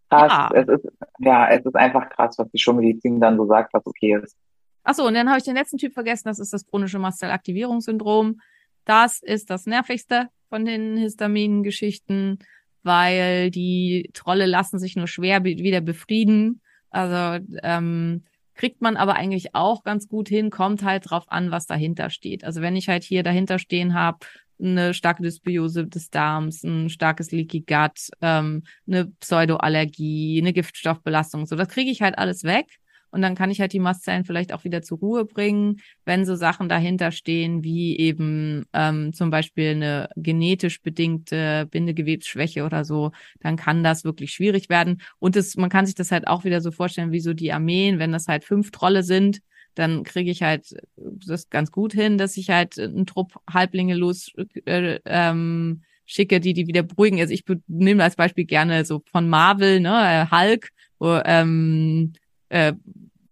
[0.10, 0.32] Krass.
[0.32, 0.50] Ja.
[0.54, 0.88] Es ist,
[1.20, 4.36] ja, es ist einfach krass, was die Schulmedizin dann so sagt, was okay ist.
[4.84, 8.40] Ach so, und dann habe ich den letzten Typ vergessen, das ist das chronische Mastzellaktivierungssyndrom.
[8.86, 12.40] Das ist das nervigste von den Histamin-Geschichten,
[12.84, 16.62] weil die Trolle lassen sich nur schwer be- wieder befrieden.
[16.90, 18.24] Also ähm,
[18.56, 22.44] kriegt man aber eigentlich auch ganz gut hin, kommt halt drauf an, was dahinter steht.
[22.44, 24.20] Also wenn ich halt hier dahinter stehen habe,
[24.62, 31.56] eine starke Dysbiose des Darms, ein starkes Leaky Gut, ähm, eine Pseudoallergie, eine Giftstoffbelastung, so
[31.56, 32.79] das kriege ich halt alles weg.
[33.12, 36.36] Und dann kann ich halt die Mastzellen vielleicht auch wieder zur Ruhe bringen, wenn so
[36.36, 43.56] Sachen dahinter stehen, wie eben ähm, zum Beispiel eine genetisch bedingte Bindegewebsschwäche oder so, dann
[43.56, 45.02] kann das wirklich schwierig werden.
[45.20, 48.00] Und es, man kann sich das halt auch wieder so vorstellen, wie so die Armeen,
[48.00, 49.40] wenn das halt fünf Trolle sind,
[49.76, 54.32] dann kriege ich halt das ganz gut hin, dass ich halt einen Trupp Halblinge los
[54.66, 57.20] äh, ähm, schicke, die die wieder beruhigen.
[57.20, 62.14] Also ich nehme als Beispiel gerne so von Marvel, ne, äh, Hulk, wo ähm,
[62.50, 62.74] äh,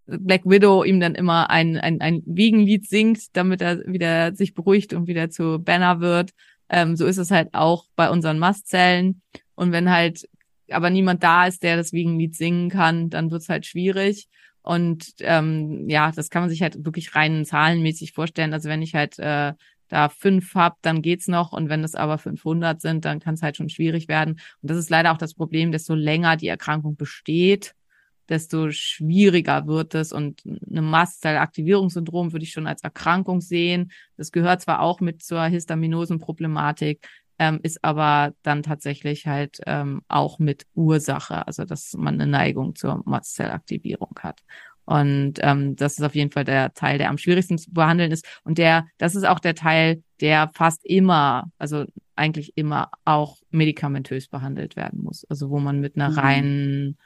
[0.07, 4.93] Black Widow ihm dann immer ein, ein, ein Wiegenlied singt, damit er wieder sich beruhigt
[4.93, 6.31] und wieder zu Banner wird.
[6.69, 9.21] Ähm, so ist es halt auch bei unseren Mastzellen.
[9.55, 10.27] Und wenn halt
[10.69, 14.27] aber niemand da ist, der das Wiegenlied singen kann, dann wird's halt schwierig.
[14.61, 18.53] Und ähm, ja, das kann man sich halt wirklich rein zahlenmäßig vorstellen.
[18.53, 19.53] Also wenn ich halt äh,
[19.87, 21.53] da fünf hab, dann geht's noch.
[21.53, 24.33] Und wenn es aber 500 sind, dann kann es halt schon schwierig werden.
[24.61, 27.75] Und das ist leider auch das Problem, desto länger die Erkrankung besteht,
[28.29, 30.11] desto schwieriger wird es.
[30.13, 33.91] Und eine Mastzellaktivierungssyndrom würde ich schon als Erkrankung sehen.
[34.17, 37.07] Das gehört zwar auch mit zur Histaminosenproblematik,
[37.39, 42.75] ähm, ist aber dann tatsächlich halt ähm, auch mit Ursache, also dass man eine Neigung
[42.75, 44.41] zur Mastzellaktivierung hat.
[44.85, 48.25] Und ähm, das ist auf jeden Fall der Teil, der am schwierigsten zu behandeln ist.
[48.45, 54.29] Und der, das ist auch der Teil, der fast immer, also eigentlich immer auch medikamentös
[54.29, 55.25] behandelt werden muss.
[55.29, 56.17] Also wo man mit einer Mhm.
[56.17, 56.97] reinen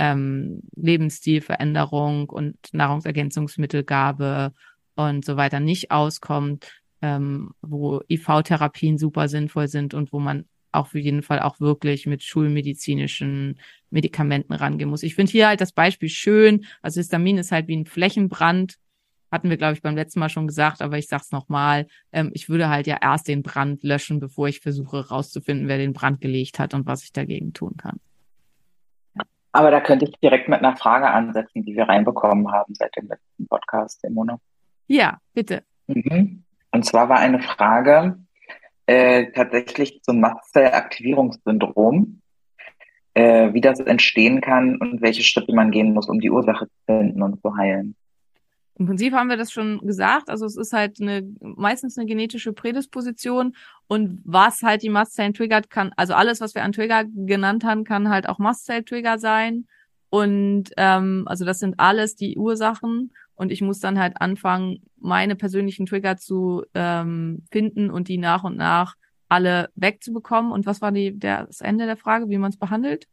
[0.00, 4.54] ähm, Lebensstilveränderung und Nahrungsergänzungsmittelgabe
[4.96, 6.72] und so weiter nicht auskommt,
[7.02, 12.22] ähm, wo IV-Therapien super sinnvoll sind und wo man auf jeden Fall auch wirklich mit
[12.22, 15.02] schulmedizinischen Medikamenten rangehen muss.
[15.02, 16.64] Ich finde hier halt das Beispiel schön.
[16.80, 18.76] Also Histamin ist halt wie ein Flächenbrand.
[19.30, 21.86] Hatten wir, glaube ich, beim letzten Mal schon gesagt, aber ich sag's nochmal.
[22.10, 25.92] Ähm, ich würde halt ja erst den Brand löschen, bevor ich versuche rauszufinden, wer den
[25.92, 28.00] Brand gelegt hat und was ich dagegen tun kann.
[29.52, 33.08] Aber da könnte ich direkt mit einer Frage ansetzen, die wir reinbekommen haben seit dem
[33.08, 34.38] letzten Podcast, Simone.
[34.86, 35.64] Ja, bitte.
[35.86, 36.44] Mhm.
[36.70, 38.18] Und zwar war eine Frage
[38.86, 42.20] äh, tatsächlich zum Mastzellaktivierungssyndrom,
[43.14, 46.74] äh, wie das entstehen kann und welche Schritte man gehen muss, um die Ursache zu
[46.86, 47.96] finden und zu heilen.
[48.80, 50.30] Im Prinzip haben wir das schon gesagt.
[50.30, 53.54] Also es ist halt eine meistens eine genetische Prädisposition
[53.88, 57.84] und was halt die Mastzellen triggert, kann also alles, was wir an Trigger genannt haben,
[57.84, 59.66] kann halt auch Mastzell-Trigger sein.
[60.08, 65.36] Und ähm, also das sind alles die Ursachen und ich muss dann halt anfangen, meine
[65.36, 68.94] persönlichen Trigger zu ähm, finden und die nach und nach
[69.28, 70.52] alle wegzubekommen.
[70.52, 73.08] Und was war die, der, das Ende der Frage, wie man es behandelt?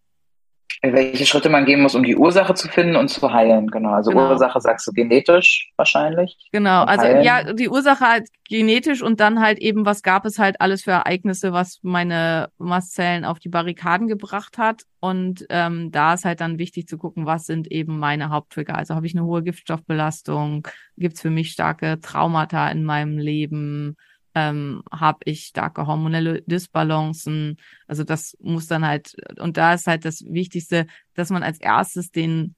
[0.81, 3.67] Welche Schritte man gehen muss, um die Ursache zu finden und zu heilen.
[3.67, 3.91] Genau.
[3.91, 4.29] Also genau.
[4.29, 6.37] Ursache sagst du genetisch wahrscheinlich.
[6.51, 6.83] Genau.
[6.83, 7.23] Also heilen.
[7.23, 10.91] ja, die Ursache halt genetisch und dann halt eben, was gab es halt alles für
[10.91, 14.83] Ereignisse, was meine Mastzellen auf die Barrikaden gebracht hat.
[14.99, 18.75] Und ähm, da ist halt dann wichtig zu gucken, was sind eben meine Haupttrigger.
[18.75, 20.67] Also habe ich eine hohe Giftstoffbelastung?
[20.97, 23.95] Gibt es für mich starke Traumata in meinem Leben?
[24.37, 27.57] Ähm, habe ich starke hormonelle Disbalancen.
[27.87, 30.85] Also das muss dann halt, und da ist halt das Wichtigste,
[31.15, 32.55] dass man als erstes den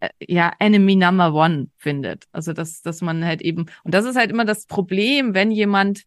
[0.00, 2.24] äh, ja, Enemy Number One findet.
[2.32, 6.04] Also dass, dass man halt eben, und das ist halt immer das Problem, wenn jemand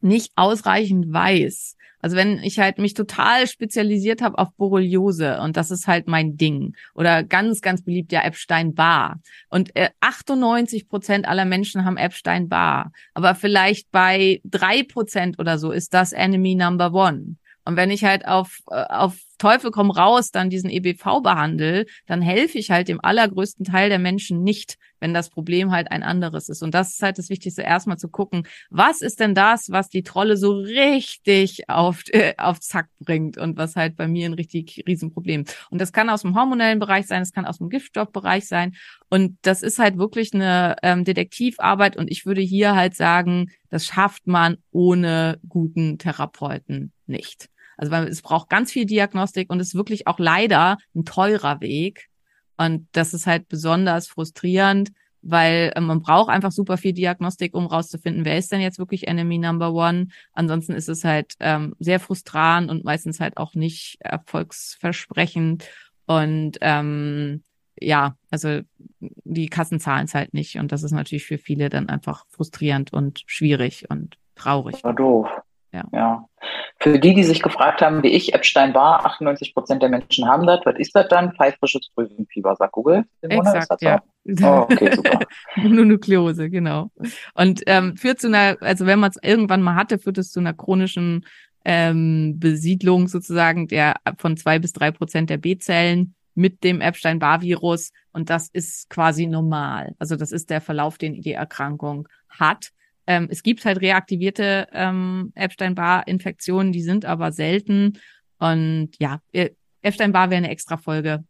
[0.00, 5.70] nicht ausreichend weiß, also wenn ich halt mich total spezialisiert habe auf Borreliose und das
[5.70, 6.76] ist halt mein Ding.
[6.94, 13.34] Oder ganz, ganz beliebt ja Epstein-Barr und äh, 98 Prozent aller Menschen haben Epstein-Barr, aber
[13.34, 17.36] vielleicht bei drei Prozent oder so ist das Enemy Number One.
[17.64, 22.20] Und wenn ich halt auf, äh, auf Teufel komm raus dann diesen EBV behandle, dann
[22.20, 26.48] helfe ich halt dem allergrößten Teil der Menschen nicht, wenn das Problem halt ein anderes
[26.48, 26.62] ist.
[26.62, 30.02] Und das ist halt das Wichtigste, erstmal zu gucken, was ist denn das, was die
[30.02, 34.82] Trolle so richtig auf, äh, auf Zack bringt und was halt bei mir ein richtig
[34.86, 35.44] Riesenproblem.
[35.70, 38.74] Und das kann aus dem hormonellen Bereich sein, es kann aus dem Giftstoffbereich sein.
[39.08, 41.96] Und das ist halt wirklich eine ähm, Detektivarbeit.
[41.96, 47.48] Und ich würde hier halt sagen, das schafft man ohne guten Therapeuten nicht.
[47.78, 52.08] Also weil es braucht ganz viel Diagnostik und ist wirklich auch leider ein teurer Weg.
[52.58, 54.90] Und das ist halt besonders frustrierend,
[55.22, 59.06] weil äh, man braucht einfach super viel Diagnostik, um rauszufinden, wer ist denn jetzt wirklich
[59.06, 60.08] Enemy Number One.
[60.32, 65.64] Ansonsten ist es halt ähm, sehr frustrierend und meistens halt auch nicht erfolgsversprechend.
[66.06, 67.44] Und ähm,
[67.80, 68.60] ja, also
[68.98, 70.56] die Kassen zahlen es halt nicht.
[70.56, 74.82] Und das ist natürlich für viele dann einfach frustrierend und schwierig und traurig.
[74.82, 75.28] War doof.
[75.72, 75.84] Ja.
[75.92, 76.24] ja.
[76.80, 80.60] Für die, die sich gefragt haben, wie ich, Epstein-Barr, 98 Prozent der Menschen haben das.
[80.64, 81.32] Was ist das dann?
[81.34, 83.04] Pfeifrisches Drüsenfieber, sagt Google.
[83.22, 84.00] Exakt, ja.
[84.42, 85.20] Oh, okay, super.
[85.56, 86.90] Mononukleose, genau.
[87.34, 90.40] Und ähm, führt zu einer, also wenn man es irgendwann mal hatte, führt es zu
[90.40, 91.26] einer chronischen
[91.64, 97.90] ähm, Besiedlung sozusagen der von zwei bis drei Prozent der B-Zellen mit dem Epstein-Barr-Virus.
[98.12, 99.94] Und das ist quasi normal.
[99.98, 102.70] Also das ist der Verlauf, den die Erkrankung hat.
[103.08, 107.98] Ähm, es gibt halt reaktivierte ähm, Epstein-Barr-Infektionen, die sind aber selten.
[108.38, 109.50] Und ja, äh,
[109.80, 111.24] Epstein-Barr wäre eine extra Folge.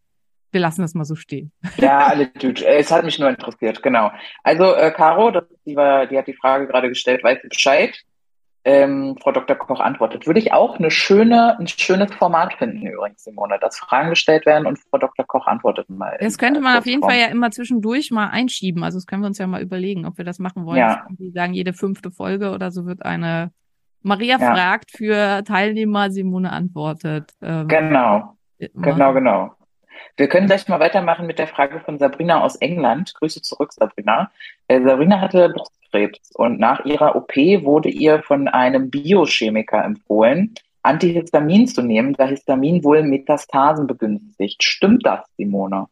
[0.50, 1.52] Wir lassen das mal so stehen.
[1.76, 2.62] Ja, alle gut.
[2.62, 4.10] Es hat mich nur interessiert, genau.
[4.42, 7.96] Also, äh, Caro, das, die, war, die hat die Frage gerade gestellt, weiß sie Bescheid?
[8.64, 9.56] Ähm, Frau Dr.
[9.56, 10.26] Koch antwortet.
[10.26, 14.66] Würde ich auch eine schöne, ein schönes Format finden übrigens, Simone, dass Fragen gestellt werden
[14.66, 15.26] und Frau Dr.
[15.26, 16.16] Koch antwortet mal.
[16.20, 18.84] Das könnte man auf jeden Fall ja immer zwischendurch mal einschieben.
[18.84, 20.78] Also das können wir uns ja mal überlegen, ob wir das machen wollen.
[20.78, 21.06] Ja.
[21.10, 23.52] Die sagen, jede fünfte Folge oder so wird eine
[24.02, 24.54] Maria ja.
[24.54, 27.32] fragt für Teilnehmer, Simone antwortet.
[27.42, 28.34] Ähm, genau.
[28.58, 29.52] Genau, genau.
[30.16, 33.14] Wir können gleich mal weitermachen mit der Frage von Sabrina aus England.
[33.14, 34.30] Grüße zurück, Sabrina.
[34.68, 41.66] Äh, Sabrina hatte Brustkrebs und nach ihrer OP wurde ihr von einem Biochemiker empfohlen, Antihistamin
[41.66, 44.62] zu nehmen, da Histamin wohl Metastasen begünstigt.
[44.62, 45.86] Stimmt das, Simone?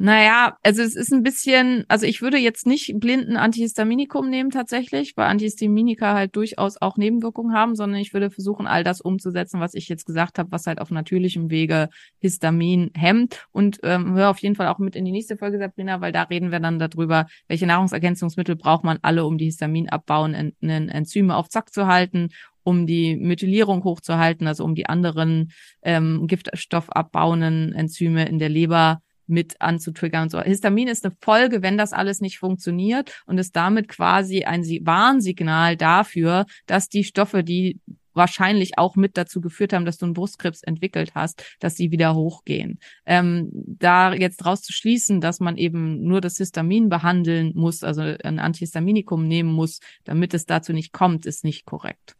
[0.00, 5.16] Naja, also es ist ein bisschen, also ich würde jetzt nicht blinden Antihistaminikum nehmen tatsächlich,
[5.16, 9.74] weil Antihistaminika halt durchaus auch Nebenwirkungen haben, sondern ich würde versuchen, all das umzusetzen, was
[9.74, 11.88] ich jetzt gesagt habe, was halt auf natürlichem Wege
[12.20, 13.48] Histamin hemmt.
[13.50, 16.22] Und ähm, hör auf jeden Fall auch mit in die nächste Folge, Sabrina, weil da
[16.22, 21.72] reden wir dann darüber, welche Nahrungsergänzungsmittel braucht man alle, um die histaminabbauenden Enzyme auf Zack
[21.72, 22.28] zu halten
[22.62, 29.60] um die Methylierung hochzuhalten, also um die anderen ähm, giftstoffabbauenden Enzyme in der Leber mit
[29.60, 30.40] anzutriggern und so.
[30.40, 35.76] Histamin ist eine Folge, wenn das alles nicht funktioniert und ist damit quasi ein Warnsignal
[35.76, 37.80] dafür, dass die Stoffe, die
[38.18, 42.14] wahrscheinlich auch mit dazu geführt haben, dass du einen Brustkrebs entwickelt hast, dass sie wieder
[42.14, 42.78] hochgehen.
[43.06, 48.02] Ähm, da jetzt draus zu schließen, dass man eben nur das Histamin behandeln muss, also
[48.02, 52.16] ein Antihistaminikum nehmen muss, damit es dazu nicht kommt, ist nicht korrekt.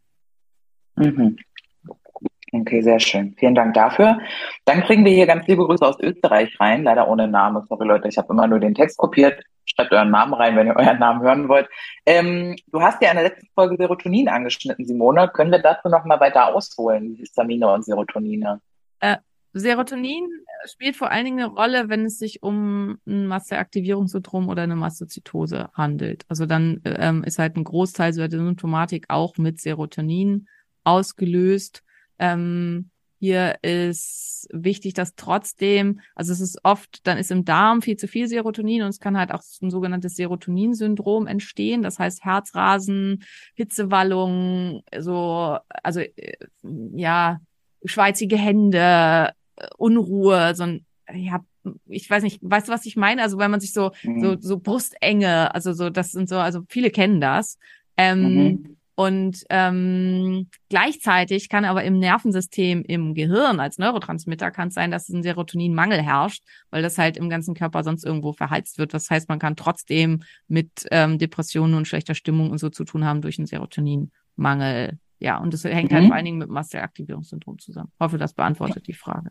[0.97, 1.37] Mhm.
[2.53, 3.35] Okay, sehr schön.
[3.39, 4.19] Vielen Dank dafür.
[4.65, 6.83] Dann kriegen wir hier ganz liebe Grüße aus Österreich rein.
[6.83, 7.65] Leider ohne Name.
[7.69, 9.43] Sorry Leute, ich habe immer nur den Text kopiert.
[9.67, 11.69] Schreibt euren Namen rein, wenn ihr euren Namen hören wollt.
[12.07, 15.29] Ähm, du hast ja in der letzten Folge Serotonin angeschnitten, Simone.
[15.29, 18.61] Können wir dazu nochmal weiter ausholen, Histamine und Serotonine?
[19.01, 19.17] Äh,
[19.53, 20.27] Serotonin
[20.65, 25.69] spielt vor allen Dingen eine Rolle, wenn es sich um ein Masseaktivierungssyndrom oder eine Mastozytose
[25.75, 26.25] handelt.
[26.29, 30.49] Also dann ähm, ist halt ein Großteil der Symptomatik auch mit Serotonin
[30.85, 31.83] ausgelöst.
[32.19, 32.91] Ähm,
[33.21, 38.07] hier ist wichtig, dass trotzdem, also es ist oft, dann ist im Darm viel zu
[38.07, 41.83] viel Serotonin und es kann halt auch ein sogenanntes Serotoninsyndrom entstehen.
[41.83, 46.37] Das heißt Herzrasen, Hitzewallung, so, also äh,
[46.95, 47.41] ja,
[47.85, 49.33] schweizige Hände,
[49.77, 51.45] Unruhe, so ein, ja,
[51.87, 53.23] ich weiß nicht, weißt du, was ich meine?
[53.23, 54.21] Also wenn man sich so, mhm.
[54.21, 57.59] so, so Brustenge, also so, das sind so, also viele kennen das.
[57.97, 58.78] Ähm, mhm.
[58.99, 65.09] Und ähm, gleichzeitig kann aber im Nervensystem, im Gehirn als Neurotransmitter kann es sein, dass
[65.09, 68.93] ein Serotoninmangel herrscht, weil das halt im ganzen Körper sonst irgendwo verheizt wird.
[68.93, 73.05] Das heißt, man kann trotzdem mit ähm, Depressionen und schlechter Stimmung und so zu tun
[73.05, 74.99] haben durch einen Serotoninmangel.
[75.21, 75.95] Ja, und das hängt halt mhm.
[75.95, 77.93] halt vor allen Dingen mit Masseaktivierungssyndrom zusammen.
[77.95, 79.31] Ich hoffe, das beantwortet die Frage.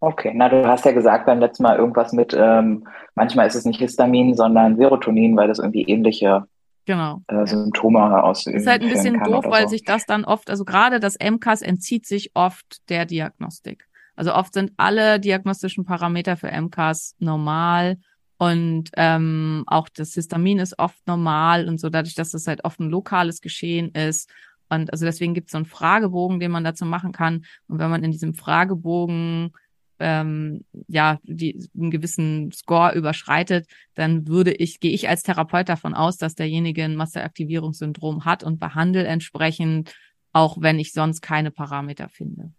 [0.00, 3.66] Okay, na du hast ja gesagt beim letzten Mal irgendwas mit, ähm, manchmal ist es
[3.66, 6.46] nicht Histamin, sondern Serotonin, weil das irgendwie ähnliche
[6.86, 7.22] genau.
[7.28, 8.56] äh, Symptome ausüben.
[8.56, 9.68] Ist halt ein bisschen doof, weil so.
[9.70, 13.86] sich das dann oft, also gerade das MCAS entzieht sich oft der Diagnostik.
[14.14, 17.98] Also oft sind alle diagnostischen Parameter für MCAS normal
[18.38, 22.80] und ähm, auch das Histamin ist oft normal und so, dadurch, dass das halt oft
[22.80, 24.30] ein lokales Geschehen ist.
[24.68, 27.44] Und also deswegen gibt es so einen Fragebogen, den man dazu machen kann.
[27.68, 29.52] Und wenn man in diesem Fragebogen
[29.98, 35.94] ähm, ja die, einen gewissen Score überschreitet, dann würde ich, gehe ich als Therapeut davon
[35.94, 39.94] aus, dass derjenige ein Masseaktivierungssyndrom hat und behandle entsprechend,
[40.32, 42.52] auch wenn ich sonst keine Parameter finde.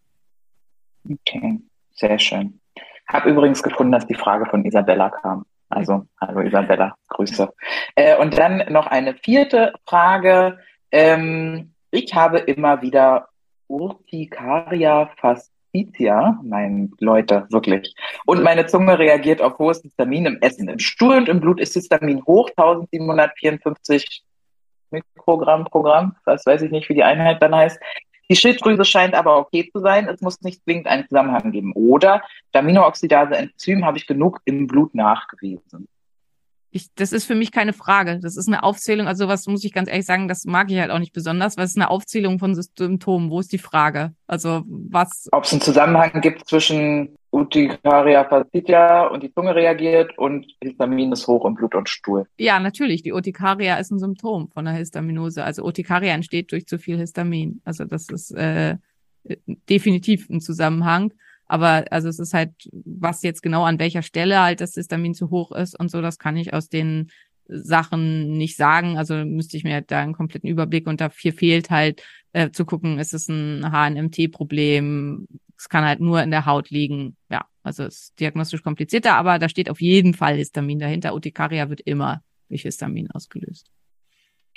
[1.10, 1.60] Okay,
[1.92, 2.60] sehr schön.
[3.08, 5.46] Hab übrigens gefunden, dass die Frage von Isabella kam.
[5.70, 7.54] Also, hallo Isabella, Grüße.
[7.96, 10.60] Äh, und dann noch eine vierte Frage.
[10.92, 13.30] Ähm, ich habe immer wieder
[13.68, 17.94] Urtikaria fast Justitia, mein Leute, wirklich.
[18.26, 20.70] Und meine Zunge reagiert auf hohes Histamin im Essen.
[20.70, 24.24] Im Stuhl und im Blut ist Histamin hoch, 1754
[24.90, 26.16] Mikrogramm pro Gramm.
[26.26, 27.80] Das weiß ich nicht, wie die Einheit dann heißt.
[28.30, 30.08] Die Schilddrüse scheint aber okay zu sein.
[30.08, 31.74] Es muss nicht zwingend einen Zusammenhang geben.
[31.74, 32.24] Oder
[32.54, 35.88] Aminoxidase-Enzym habe ich genug im Blut nachgewiesen.
[36.78, 38.20] Ich, das ist für mich keine Frage.
[38.20, 39.08] Das ist eine Aufzählung.
[39.08, 41.66] Also was muss ich ganz ehrlich sagen, das mag ich halt auch nicht besonders, weil
[41.66, 43.32] es ist eine Aufzählung von Symptomen.
[43.32, 44.14] Wo ist die Frage?
[44.28, 45.28] Also was?
[45.32, 51.26] Ob es einen Zusammenhang gibt zwischen Urtikaria fascitia und die Zunge reagiert und Histamin ist
[51.28, 52.28] hoch im Blut und Stuhl.
[52.38, 53.02] Ja, natürlich.
[53.02, 55.44] Die Urtikaria ist ein Symptom von der Histaminose.
[55.44, 57.60] Also Urtikaria entsteht durch zu viel Histamin.
[57.66, 58.78] Also das ist äh,
[59.68, 61.12] definitiv ein Zusammenhang.
[61.48, 65.30] Aber also es ist halt, was jetzt genau an welcher Stelle halt das Histamin zu
[65.30, 67.10] hoch ist und so, das kann ich aus den
[67.48, 68.98] Sachen nicht sagen.
[68.98, 72.66] Also müsste ich mir halt da einen kompletten Überblick und dafür fehlt halt äh, zu
[72.66, 75.28] gucken, ist es ein HNMT-Problem?
[75.58, 77.16] Es kann halt nur in der Haut liegen.
[77.30, 81.14] Ja, also es ist diagnostisch komplizierter, aber da steht auf jeden Fall Histamin dahinter.
[81.14, 83.72] Urtikaria wird immer durch Histamin ausgelöst.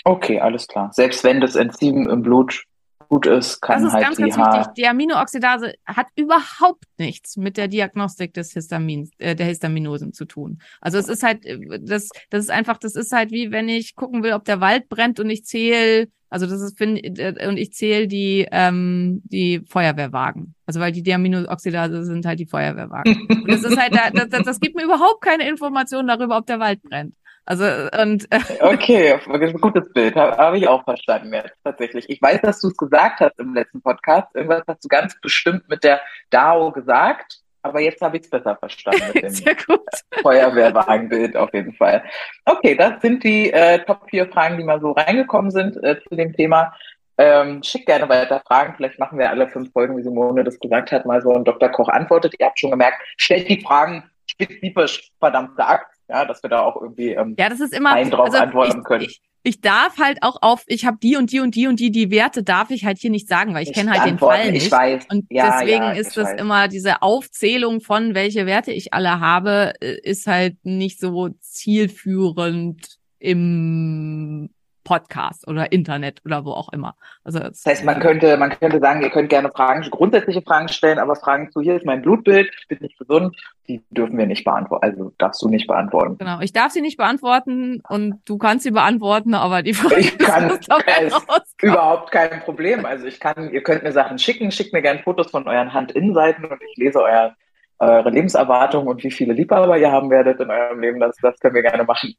[0.04, 0.90] Okay, alles klar.
[0.92, 2.64] Selbst wenn das Enzym im Blut
[3.10, 4.74] gut ist, kann Das ist halt ganz, ganz Haar wichtig.
[4.74, 10.62] Die Aminooxidase hat überhaupt nichts mit der Diagnostik des Histamins, äh, der Histaminosen zu tun.
[10.80, 13.96] Also es ist halt, äh, das, das ist einfach, das ist halt wie wenn ich
[13.96, 17.72] gucken will, ob der Wald brennt und ich zähle, also das ist, äh, und ich
[17.72, 20.54] zähle die, ähm, die Feuerwehrwagen.
[20.64, 23.26] Also weil die Diaminooxidase sind halt die Feuerwehrwagen.
[23.28, 26.60] und das ist halt, das, das, das gibt mir überhaupt keine Information darüber, ob der
[26.60, 27.14] Wald brennt.
[27.46, 27.64] Also
[28.00, 29.18] und äh, okay,
[29.60, 32.08] gutes Bild, habe hab ich auch verstanden jetzt tatsächlich.
[32.08, 34.28] Ich weiß, dass du es gesagt hast im letzten Podcast.
[34.34, 38.56] Irgendwas hast du ganz bestimmt mit der DAO gesagt, aber jetzt habe ich es besser
[38.56, 39.80] verstanden mit dem sehr gut.
[40.22, 42.04] Feuerwehrwagenbild auf jeden Fall.
[42.44, 46.14] Okay, das sind die äh, Top 4 Fragen, die mal so reingekommen sind äh, zu
[46.14, 46.74] dem Thema.
[47.18, 48.74] Ähm, schickt gerne weiter Fragen.
[48.76, 51.68] Vielleicht machen wir alle fünf Folgen, wie Simone das gesagt hat, mal so ein Dr.
[51.68, 52.34] Koch antwortet.
[52.38, 56.80] Ihr habt schon gemerkt, stellt die Fragen spezifisch, verdammt sagt ja, dass wir da auch
[56.80, 59.04] irgendwie ähm, ja, das ist immer, einen drauf also antworten ich, können.
[59.04, 61.90] Ich, ich darf halt auch auf, ich habe die und die und die und die,
[61.90, 64.52] die Werte darf ich halt hier nicht sagen, weil ich, ich kenne halt den Fall
[64.52, 64.66] nicht.
[64.66, 65.06] Ich weiß.
[65.10, 66.40] Und ja, deswegen ja, ist das weiß.
[66.40, 72.98] immer diese Aufzählung von welche Werte ich alle habe, äh, ist halt nicht so zielführend
[73.18, 74.50] im
[74.84, 76.96] Podcast oder Internet oder wo auch immer.
[77.24, 80.98] Also Das heißt, man könnte, man könnte sagen, ihr könnt gerne Fragen, grundsätzliche Fragen stellen,
[80.98, 83.36] aber Fragen zu, hier ist mein Blutbild, ich bin nicht gesund,
[83.68, 84.84] die dürfen wir nicht beantworten.
[84.84, 86.18] Also darfst du nicht beantworten.
[86.18, 90.18] Genau, ich darf sie nicht beantworten und du kannst sie beantworten, aber die Frage Ich
[90.18, 91.20] kann, ist rauskommen.
[91.62, 92.84] überhaupt kein Problem.
[92.84, 96.44] Also ich kann, ihr könnt mir Sachen schicken, schickt mir gerne Fotos von euren Handinnenseiten
[96.44, 97.34] und ich lese euer,
[97.78, 101.00] eure Lebenserwartung und wie viele Liebhaber ihr haben werdet in eurem Leben.
[101.00, 102.14] Das, das können wir gerne machen.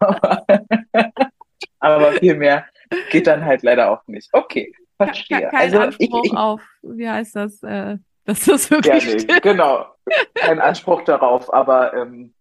[1.80, 2.66] aber, viel mehr
[3.10, 4.28] geht dann halt leider auch nicht.
[4.32, 5.42] Okay, verstehe.
[5.42, 9.04] Ke- Kein also ich, Anspruch ich, auf, wie heißt das, äh, dass das ja, wirklich
[9.06, 9.42] nee, stimmt.
[9.42, 9.86] genau.
[10.34, 12.34] Kein Anspruch darauf, aber ähm,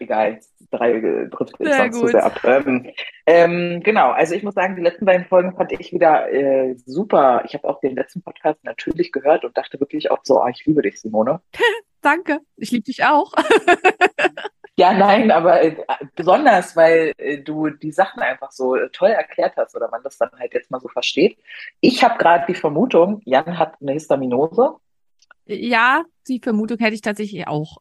[0.00, 2.40] egal, drei äh, trifft Sehr sonst zu sehr ab.
[2.44, 2.90] Ähm,
[3.26, 7.42] ähm, genau, also ich muss sagen, die letzten beiden Folgen fand ich wieder äh, super.
[7.46, 10.64] Ich habe auch den letzten Podcast natürlich gehört und dachte wirklich auch so, ah, ich
[10.66, 11.40] liebe dich, Simone.
[12.00, 13.32] Danke, ich liebe dich auch.
[14.76, 15.76] Ja, nein, aber äh,
[16.16, 20.18] besonders, weil äh, du die Sachen einfach so äh, toll erklärt hast oder man das
[20.18, 21.38] dann halt jetzt mal so versteht.
[21.80, 24.74] Ich habe gerade die Vermutung, Jan hat eine Histaminose,
[25.46, 27.76] Ja, die Vermutung hätte ich tatsächlich auch.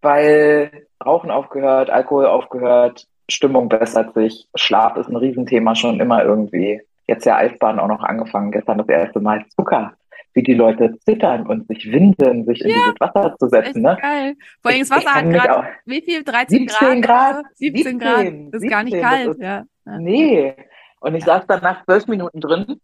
[0.00, 6.82] weil Rauchen aufgehört, Alkohol aufgehört, Stimmung bessert sich, Schlaf ist ein Riesenthema schon immer irgendwie.
[7.06, 9.94] Jetzt ja Eisbahn auch noch angefangen, gestern das erste Mal Zucker,
[10.34, 13.82] wie die Leute zittern und sich winden, sich in Ja, dieses Wasser zu setzen.
[13.82, 13.96] Ne?
[14.00, 14.34] geil.
[14.62, 16.22] Vor allem das Wasser hat gerade, wie viel?
[16.22, 17.34] 13 17 Grad.
[17.34, 17.44] Grad?
[17.56, 18.18] 17 Grad.
[18.20, 19.64] 17, Das ist gar nicht 17, kalt, ist- ja.
[19.86, 19.98] ja.
[19.98, 20.54] Nee.
[21.00, 22.80] Und ich saß dann nach zwölf Minuten drin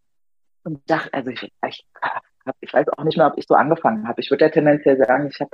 [0.63, 1.85] und dachte, also ich, ich,
[2.61, 4.19] ich weiß auch nicht mehr, ob ich so angefangen habe.
[4.21, 5.51] Ich würde ja tendenziell sagen, ich habe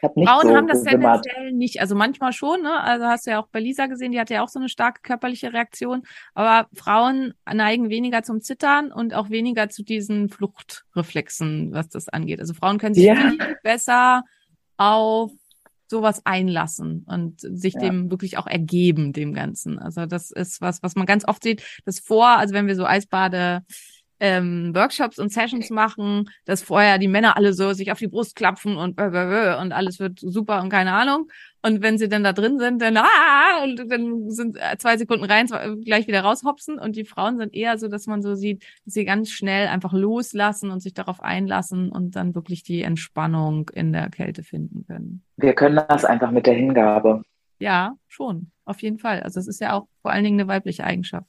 [0.00, 1.22] Frauen so haben das gewimmert.
[1.24, 1.80] tendenziell nicht.
[1.80, 2.80] Also manchmal schon, ne?
[2.80, 5.00] Also hast du ja auch bei Lisa gesehen, die hatte ja auch so eine starke
[5.02, 6.02] körperliche Reaktion.
[6.34, 12.40] Aber Frauen neigen weniger zum Zittern und auch weniger zu diesen Fluchtreflexen, was das angeht.
[12.40, 13.16] Also Frauen können sich Ja.
[13.16, 14.22] viel besser
[14.76, 15.30] auf
[15.86, 17.80] sowas einlassen und sich Ja.
[17.80, 19.78] dem wirklich auch ergeben, dem Ganzen.
[19.78, 22.86] Also das ist was, was man ganz oft sieht, das vor, also wenn wir so
[22.86, 23.62] Eisbade
[24.20, 28.36] ähm, Workshops und Sessions machen, dass vorher die Männer alle so sich auf die Brust
[28.36, 31.28] klapfen und und alles wird super und keine Ahnung.
[31.62, 35.24] Und wenn sie dann da drin sind, dann ah, und dann sind äh, zwei Sekunden
[35.24, 36.78] rein, zwei, gleich wieder raushopsen.
[36.78, 39.92] Und die Frauen sind eher so, dass man so sieht, dass sie ganz schnell einfach
[39.92, 45.22] loslassen und sich darauf einlassen und dann wirklich die Entspannung in der Kälte finden können.
[45.36, 47.22] Wir können das einfach mit der Hingabe.
[47.58, 49.20] Ja, schon, auf jeden Fall.
[49.20, 51.28] Also es ist ja auch vor allen Dingen eine weibliche Eigenschaft.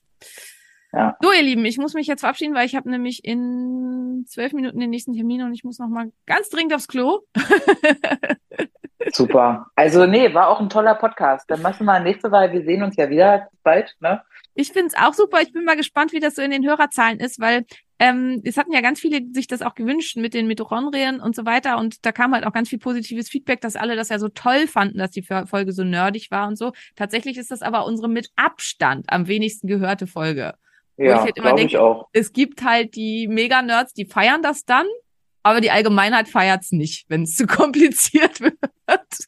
[0.94, 1.16] Ja.
[1.22, 4.80] So, ihr Lieben, ich muss mich jetzt verabschieden, weil ich habe nämlich in zwölf Minuten
[4.80, 7.20] den nächsten Termin und ich muss noch mal ganz dringend aufs Klo.
[9.14, 9.68] Super.
[9.76, 11.50] Also nee, war auch ein toller Podcast.
[11.50, 14.22] Dann machen wir nächste Mal, wir sehen uns ja wieder bald, ne?
[14.54, 15.42] Ich find's auch super.
[15.42, 17.66] Ich bin mal gespannt, wie das so in den Hörerzahlen ist, weil
[18.00, 21.46] ähm, es hatten ja ganz viele sich das auch gewünscht mit den Mitochondrien und so
[21.46, 21.78] weiter.
[21.78, 24.68] Und da kam halt auch ganz viel positives Feedback, dass alle das ja so toll
[24.68, 26.74] fanden, dass die Folge so nerdig war und so.
[26.96, 30.56] Tatsächlich ist das aber unsere mit Abstand am wenigsten gehörte Folge.
[30.98, 32.08] Wo ich Ja, halt immer glaube ich denke, auch.
[32.14, 34.86] Es gibt halt die Mega-Nerds, die feiern das dann,
[35.44, 38.58] aber die Allgemeinheit feiert's nicht, wenn es zu kompliziert wird.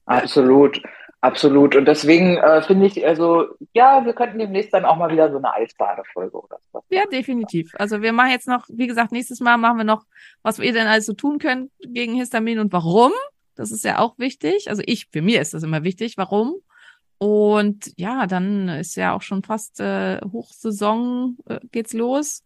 [0.06, 0.82] Absolut,
[1.22, 1.76] absolut.
[1.76, 5.38] Und deswegen äh, finde ich, also, ja, wir könnten demnächst dann auch mal wieder so
[5.38, 6.84] eine Eisbadefolge oder so.
[6.90, 7.74] Ja, definitiv.
[7.78, 10.04] Also wir machen jetzt noch, wie gesagt, nächstes Mal machen wir noch,
[10.42, 13.12] was ihr denn alles so tun könnt gegen Histamin und warum.
[13.56, 14.70] Das ist ja auch wichtig.
[14.70, 16.56] Also ich, für mir ist das immer wichtig, warum.
[17.24, 22.44] Und ja, dann ist ja auch schon fast äh, Hochsaison, äh, geht's los.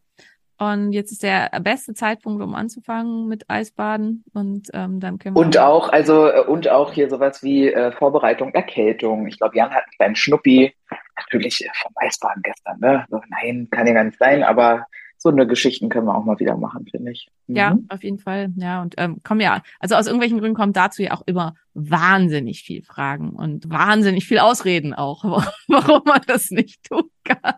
[0.59, 4.23] Und jetzt ist der beste Zeitpunkt, um anzufangen mit Eisbaden.
[4.35, 5.41] Und ähm, dann können wir.
[5.41, 9.25] Und auch, also, äh, und auch hier sowas wie äh, Vorbereitung, Erkältung.
[9.25, 10.75] Ich glaube, Jan hat einen kleinen Schnuppi.
[11.15, 13.07] Natürlich äh, vom Eisbaden gestern, ne?
[13.29, 14.85] Nein, kann ja gar nicht sein, aber
[15.19, 17.27] so eine Geschichten können wir auch mal wieder machen, finde ich.
[17.47, 17.85] Ja, Mhm.
[17.89, 18.51] auf jeden Fall.
[18.55, 22.61] Ja, und ähm, kommen ja, also aus irgendwelchen Gründen kommen dazu ja auch immer wahnsinnig
[22.63, 25.23] viel Fragen und wahnsinnig viel Ausreden auch,
[25.67, 27.55] warum man das nicht tun kann.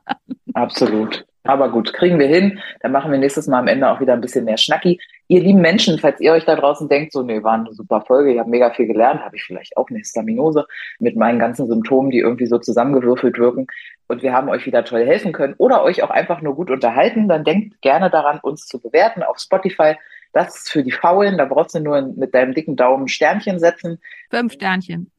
[0.53, 1.25] Absolut.
[1.49, 2.59] Aber gut, kriegen wir hin.
[2.81, 5.01] Dann machen wir nächstes Mal am Ende auch wieder ein bisschen mehr Schnacki.
[5.29, 8.33] Ihr lieben Menschen, falls ihr euch da draußen denkt, so, nee, war eine super Folge,
[8.33, 10.67] ich habe mega viel gelernt, habe ich vielleicht auch eine Histaminose
[10.99, 13.65] mit meinen ganzen Symptomen, die irgendwie so zusammengewürfelt wirken
[14.07, 17.27] und wir haben euch wieder toll helfen können oder euch auch einfach nur gut unterhalten,
[17.27, 19.95] dann denkt gerne daran, uns zu bewerten auf Spotify.
[20.33, 23.99] Das ist für die Faulen, da brauchst du nur mit deinem dicken Daumen Sternchen setzen.
[24.29, 25.09] Fünf Sternchen.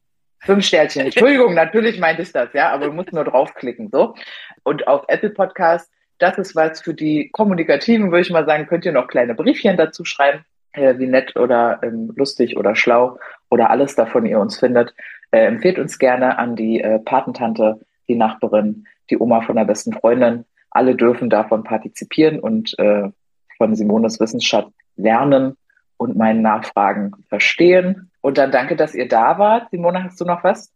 [0.40, 1.02] Fünf Sternchen.
[1.06, 4.14] Entschuldigung, natürlich meinte ich das, ja, aber du musst nur draufklicken, so.
[4.62, 5.90] Und auf Apple Podcast,
[6.20, 9.76] das ist was für die Kommunikativen, würde ich mal sagen, könnt ihr noch kleine Briefchen
[9.76, 13.18] dazu schreiben, äh, wie nett oder ähm, lustig oder schlau
[13.48, 14.94] oder alles davon ihr uns findet.
[15.30, 19.92] Äh, empfehlt uns gerne an die äh, Patentante, die Nachbarin, die Oma von der besten
[19.92, 20.44] Freundin.
[20.70, 23.08] Alle dürfen davon partizipieren und äh,
[23.56, 25.56] von Simones Wissenschaft lernen
[25.96, 28.10] und meinen Nachfragen verstehen.
[28.20, 29.70] Und dann danke, dass ihr da wart.
[29.70, 30.72] Simone, hast du noch was?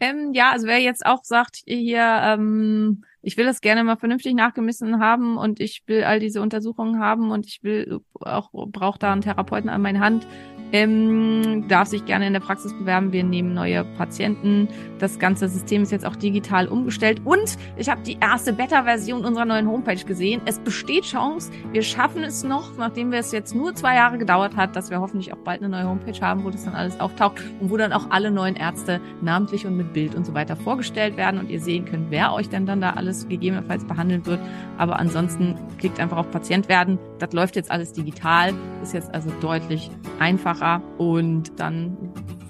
[0.00, 4.34] Ähm, ja, also wer jetzt auch sagt, hier, ähm, ich will das gerne mal vernünftig
[4.34, 9.12] nachgemessen haben und ich will all diese Untersuchungen haben und ich will auch, brauche da
[9.12, 10.26] einen Therapeuten an meine Hand,
[10.72, 13.12] ähm, darf sich gerne in der Praxis bewerben.
[13.12, 14.68] Wir nehmen neue Patienten.
[14.98, 17.20] Das ganze System ist jetzt auch digital umgestellt.
[17.24, 20.42] Und ich habe die erste Beta-Version unserer neuen Homepage gesehen.
[20.46, 24.56] Es besteht Chance, wir schaffen es noch, nachdem wir es jetzt nur zwei Jahre gedauert
[24.56, 27.40] hat, dass wir hoffentlich auch bald eine neue Homepage haben, wo das dann alles auftaucht
[27.60, 31.16] und wo dann auch alle neuen Ärzte namentlich und mit Bild und so weiter vorgestellt
[31.16, 34.40] werden und ihr sehen könnt, wer euch denn dann da alles gegebenenfalls behandeln wird.
[34.78, 36.98] Aber ansonsten klickt einfach auf Patient werden.
[37.18, 38.52] Das läuft jetzt alles digital,
[38.82, 41.96] ist jetzt also deutlich einfacher und dann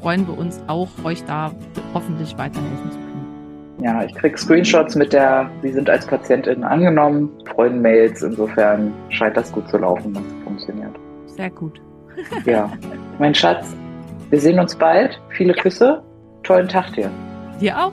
[0.00, 1.52] freuen wir uns auch, euch da
[1.94, 3.14] hoffentlich weiterhelfen zu können.
[3.82, 9.36] Ja, ich kriege Screenshots mit der, Sie sind als Patientin angenommen, freuen Mails, insofern scheint
[9.36, 10.94] das gut zu laufen, es funktioniert.
[11.26, 11.80] Sehr gut.
[12.44, 12.70] ja,
[13.18, 13.74] mein Schatz,
[14.30, 15.20] wir sehen uns bald.
[15.30, 16.02] Viele Küsse,
[16.42, 17.10] tollen Tag dir.
[17.60, 17.92] Dir auch.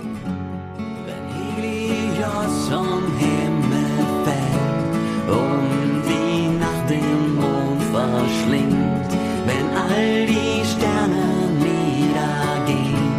[5.27, 9.11] Und die Nacht den Mond verschlingt,
[9.47, 11.25] wenn all die Sterne
[11.67, 13.13] niedergehen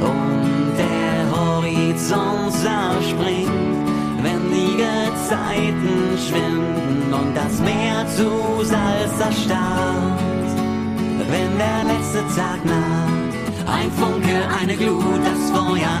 [0.00, 3.86] und der Horizont zerspringt,
[4.22, 4.62] wenn die
[6.28, 10.20] schwinden und das Meer zu Salz erstarrt,
[11.30, 13.32] wenn der letzte Tag naht.
[13.66, 16.00] Ein Funke, eine Glut, das Feuer,